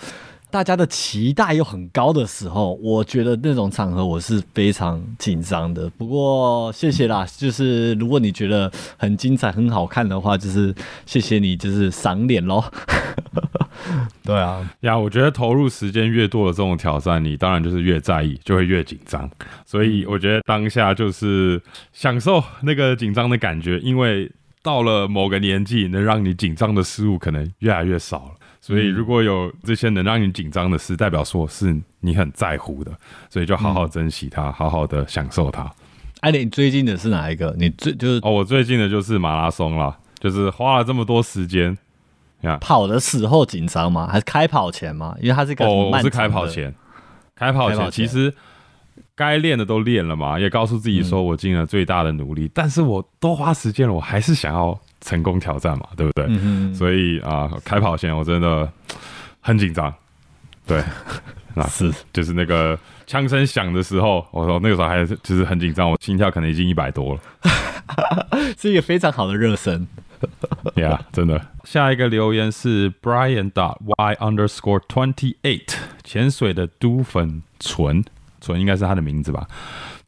[0.50, 5.88] 大家的期待又很高的时候，我觉得那种场合我是非常紧张的。
[5.90, 10.74] 不过谢谢啦， 就是如果你觉得很精彩、很好看的话，就是
[11.04, 12.64] 谢谢你，就是赏脸喽。
[14.24, 19.30] 对啊，呀，我觉得投入时间越多的这种挑战，你当然就是越在意，就会越紧张。
[19.64, 21.60] 所以我觉得当下就是
[21.92, 24.30] 享受那个紧张的感觉，因为
[24.62, 28.32] 到了某个年纪，能让你紧张的事物可能越来越少了。
[28.68, 32.92] 所以如果有这些能让你紧张的事，代表说是你很在乎的，
[33.30, 35.72] 所以就好好珍惜它，好好的享受它。
[36.20, 37.54] 艾琳，你最近的是哪一个？
[37.58, 41.78] 你最就是哦，我最近的就是马拉松啦，就是花了这么多时间。
[42.60, 44.06] 跑的时候紧张吗？
[44.06, 45.16] 还是开跑前吗？
[45.20, 46.72] 因为它是一个很哦，我是开跑前
[47.34, 48.32] 开跑前其实
[49.16, 56.26] 该练的都练了嘛，也告诉自己说我尽了最大的努力，但是我多花时间了，我还是想要成功挑战嘛，对不对？
[56.28, 58.70] 嗯，所以啊、开跑前我真的
[59.40, 59.92] 很紧张，
[60.66, 60.82] 对，
[61.54, 67.20] 那是就是那个枪声响的时候，我说那个时候还是就是很紧张，我心跳可能已经一百多了。
[68.58, 69.86] 是一个非常好的热身。
[70.74, 71.40] Yeah，真的。
[71.62, 78.04] 下一个留言是 Brian dot y underscore twenty eight，潜水的都粉纯
[78.40, 79.46] 纯应该是他的名字吧。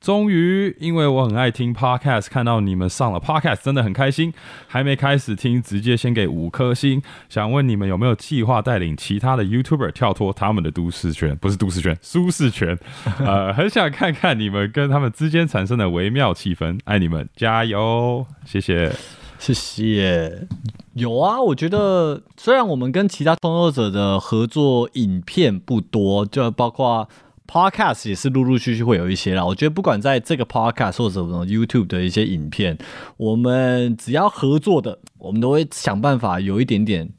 [0.01, 4.32] 终于，因为我很爱听 podcast，看到你们上了 podcast，真的很开心。
[4.66, 7.03] 还没开始听，直接先给五颗星。
[7.28, 12.78] 想问你们有没有计划带领其他的 YouTuber 跳脱他们的都市圈，不是都市圈，舒适圈？
[13.20, 16.80] 呃，很想看看你们跟他们之间产生的微妙气氛。
[16.84, 18.26] 爱你们，加油！
[18.46, 18.90] 谢谢。
[19.38, 20.46] 谢谢。
[20.94, 27.09] 有啊，我觉得虽然我们跟其他创作者的合作影片不多，就包括
[27.51, 29.44] Podcast 也是陆陆续续会有一些啦。
[29.44, 32.78] 我觉得不管在这个 Podcast 或者什么 YouTube 的一些影片，
[33.16, 37.11] 我们只要合作的，我们都会想办法有一点点。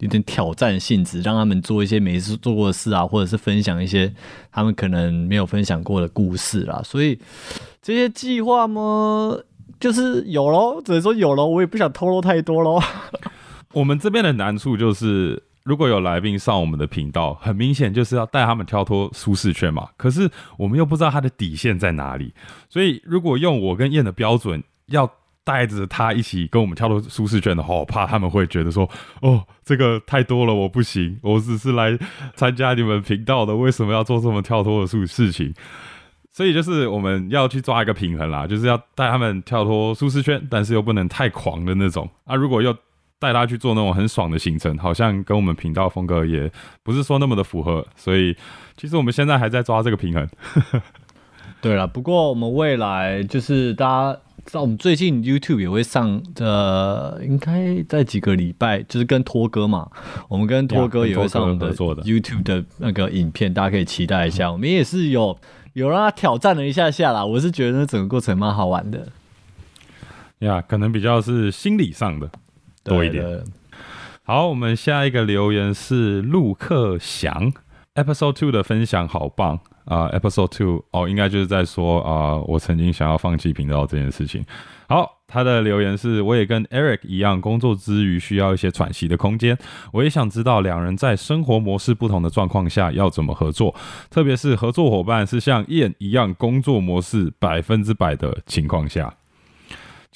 [0.00, 4.12] 有点挑战性质，让他们做一些没事做过的事啊，或者是分享一些
[4.52, 6.82] 他们可能没有分享过的故事啦。
[6.84, 7.18] 所以
[7.80, 9.34] 这些计划嘛，
[9.80, 12.78] 就是有咯，只能说有咯，我也不想透露太多咯。
[13.72, 19.88] 我们这边的难处就是，如果有来宾上我们的频道，很明显就是要带他们跳脱舒适圈嘛。
[19.96, 22.32] 可是我们又不知道他的底线在哪里，
[22.68, 25.10] 所以如果用我跟燕的标准，要
[25.42, 28.88] 带着他一起跟我们跳脱舒适圈的话，我怕他们会觉得说，
[29.20, 31.98] 哦，这个太多了，我不行，我只是来
[32.36, 35.52] 参加你们频道的，为什么要做这么跳脱的事事情？
[36.30, 42.36] 所以就是我们要去抓一个平衡啦，就是要带他们跳脱舒适圈，但是又不能太狂的那种啊。
[42.36, 42.76] 如果又
[43.18, 46.50] 带他去做那种很爽的行程，好像跟我们频道风格也
[46.82, 47.86] 不是说那么的符合。
[47.96, 48.36] 所以
[48.76, 50.28] 其实我们现在还在抓这个平衡。
[51.62, 59.90] 对了，不过我们未来就是大家知道，我们最近 YouTube 也会上，呃，应该在几个礼拜，就是跟托哥嘛，
[60.28, 64.52] 我们跟托哥也会上合作的 YouTube 的那个影片，大家可以期待一下。
[64.52, 65.36] 我们也是有
[65.72, 69.08] 有让他挑战了一下下啦，我是觉得那整个过程蛮好玩的，
[70.40, 72.30] 呀，可能比较是心理上的
[72.86, 73.44] 多一点。
[74.22, 77.52] 好，我们下一个留言是陆克祥
[77.94, 84.44] ，Episode Two 的分享好棒啊、e p i s o d e Two 哦，应该就是在说啊、我曾经想要放弃频道这件事情。
[84.88, 89.56] 好，他的留言是：我也跟 Eric 一样，工作之余需要一些喘息的空间。
[89.92, 93.74] 我也想知道两人在生活模式不同的状况下要怎么合作，
[94.10, 99.14] 特别是合作伙伴是像燕一样工作模式百分之百的情况下。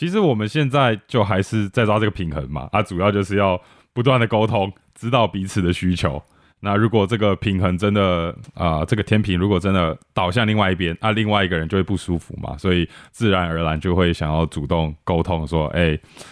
[0.01, 3.61] 其实我们现在就还是在抓这个平衡嘛，啊，主要就是要
[3.93, 6.23] 不断的沟通，知道彼此的需求，
[6.61, 15.89] 那如果这个平衡真的啊、这个天平如果真的倒向另外一边，啊，另外一个人就会不舒服嘛，所以自然而然就会想要主动沟通说，哎、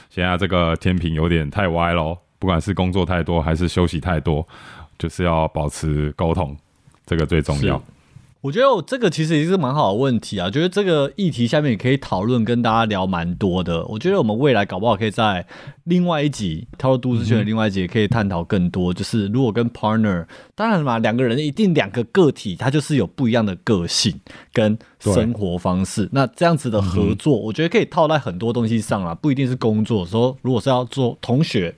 [0.09, 4.49] 现在这个天平有点太歪咯，不管是工作太多还是休息太多，
[4.97, 6.57] 就是要保持沟通，
[7.05, 7.79] 这个最重要。
[8.49, 13.85] 我觉得我这个其实也是蛮好的问题啊，觉得这个议题下面也可以讨论，跟大家聊蛮多的。
[13.85, 15.47] 我觉得我们未来搞不好可以在
[15.85, 18.95] 另外一集跳入都市圈的另外一集，也可以探讨更多。
[18.95, 20.25] 就是如果跟 partner，
[20.55, 24.19] 当然嘛，两个人一定两个个体，他就是有不一样的个性
[24.55, 26.09] 跟生活方式。
[26.11, 30.07] 那这样子的合作，我觉得可以套在很多东西上啊，不一定是工作。
[30.07, 31.75] 说如果是要做同学，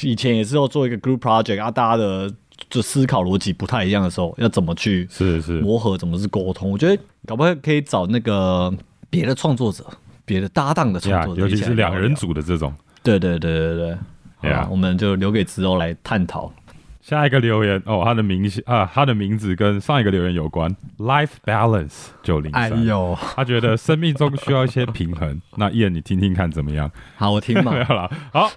[0.00, 2.32] 以前也是要做一个 group project 啊，大家的。
[2.70, 6.70] 就思考逻辑不太一样的时候，要怎么去是是，磨合，怎么是沟通？
[6.70, 8.72] 我觉得搞不好可以找那个
[9.10, 9.84] 别的创作者，
[10.24, 12.32] 别的搭档的创作，者，尤其是两人组。
[12.32, 12.72] 的这种。
[13.02, 13.96] 对对对对
[14.42, 16.52] 对，好我们就留给子欧来探讨。
[17.00, 22.84] 下一个留言哦，他的名啊，他的名字跟上一个留言有关，Life Balance 九零三。
[22.84, 25.40] 呦，他觉得生命中需要一些平衡。
[25.56, 26.90] 那燕，你听听看怎么样？
[27.16, 27.78] 好，我听嘛 没。
[27.78, 28.10] 有啦。
[28.30, 28.50] 好，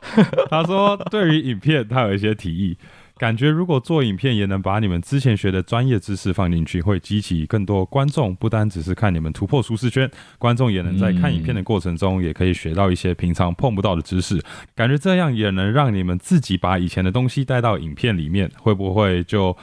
[0.50, 2.78] 他说对于影片，他有一些提议，
[3.22, 10.10] 感觉如果做影片也能把你们之前学的专业知识放进去，会激起更多观众，不单只是看你们突破舒适圈，
[10.40, 14.44] 观众也能在看影片的过程中，也可以学到一些平常碰不到的知识。
[14.74, 19.56] 感觉这样也能让你们自己把以前的东西带到影片里面，会不会就？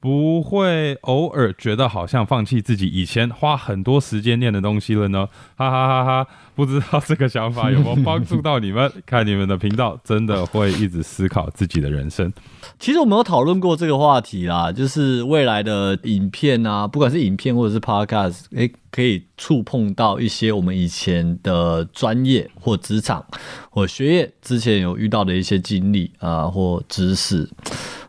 [0.00, 5.28] 不会偶尔觉得好像放弃自己以前花很多时间念的东西了呢？
[5.56, 6.30] 哈哈哈哈！
[6.54, 8.92] 不知道这个想法有没有帮助到你们？
[9.04, 12.32] 看你们的频道，真的会一直思考自己的人生。
[12.78, 23.24] 其实我们有讨论过这个话题啦，就是未来的影片啊，不管是影片或者是 podcast，诶、可以触碰到一些我们以前的专业或职场
[23.70, 27.48] 或学业之前有遇到的一些经历啊、或知识。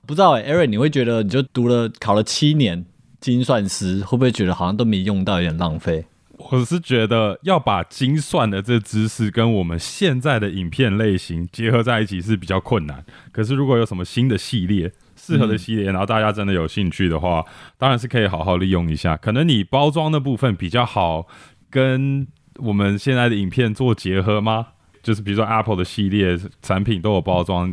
[0.10, 2.84] 不知道哎、a a r o n 你会觉得你就读了考了七年
[3.22, 6.03] 精算师，会不会觉得好像都没用到，有点浪费？
[6.36, 13.05] 我是觉得要把精算的这知识跟我们现在的影片类型结合在一起是比较困难。
[13.32, 17.45] 可是如果有什么新的系列，适合的系列，然后大家真的有兴趣的话，
[17.78, 19.16] 当然是可以好好利用一下。
[19.16, 21.28] 可能你包装的部分比较好
[21.70, 24.70] 跟我们现在的影片做结合吗？
[25.03, 27.72] 就是比如说 Apple 的系列产品都有包装，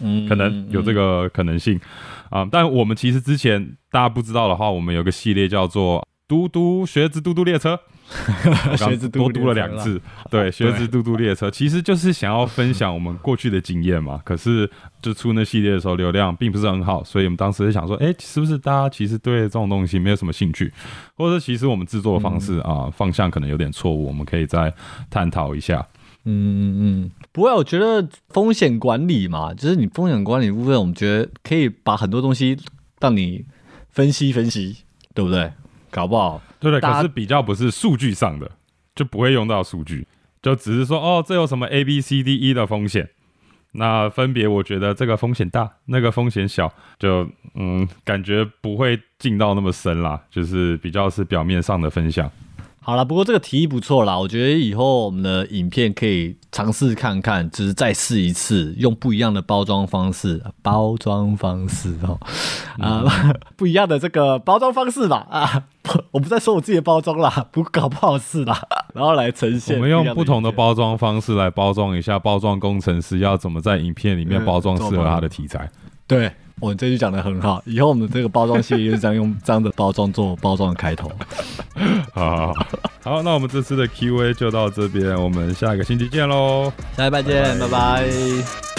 [0.00, 1.80] 嗯，可能有这个可能性。
[2.30, 7.78] 啊、但我们其实之前大家不知道的话，我们有个系列叫做“嘟嘟学子嘟嘟列车”，
[8.76, 11.48] 学子嘟嘟多读了两次，对，学子嘟嘟列车。
[11.48, 14.20] 其实就是想要分享我们过去的经验嘛。
[14.26, 14.68] 可是
[15.00, 20.72] 就出那系列的时候，流量并不是很好，所以我们当时就想说，哎、是不是大家其实对这种东西没有什么兴趣，
[21.16, 24.74] 或者是其实我们制作的方式啊、方向可能有点错误，我们可以再
[25.08, 25.86] 探讨一下。
[26.26, 32.56] 嗯嗯嗯，不会，我觉得风险管理嘛，就是你风险管理部分，我们觉得可以把很多东西
[33.00, 33.44] 让你
[33.90, 34.76] 分析分析，
[35.12, 35.50] 对不对？
[35.90, 38.48] 搞不好，对对，可是比较不是数据上的，
[38.94, 40.06] 就不会用到数据，
[40.40, 43.10] 就只是说哦，这有什么 A B C D E 的风险，
[43.72, 52.30] 那分别我觉得这个风险大，那个风险小，就嗯，感觉不会进到那么深啦，就是比较是表面上的分享。
[52.80, 62.16] 好了，不过这个提议不错啦，我觉得以后我们的影片可以尝试看看，就是再试一次，用不一样的包装方式，包装方式哦，
[62.78, 68.56] 啊、不一样的这个包装方式吧，啊，不我不再说我自己的包装啦，不搞不好是啦，
[68.94, 75.68] 然后来呈现我们用不同的包装方式来包装一下，包装工程师要怎么在影片里面嗯包装适合他的题材。
[76.06, 76.30] 对
[76.60, 81.10] 我这句讲的很好，以后我们这个包装系列就是这样用这样的包装做包装的开头。
[82.14, 82.66] 好好好，
[83.02, 86.72] 好，那我们这次的 Q&A 就到这边，我们下一个星期见喽。
[86.96, 88.73] 下礼拜见，拜拜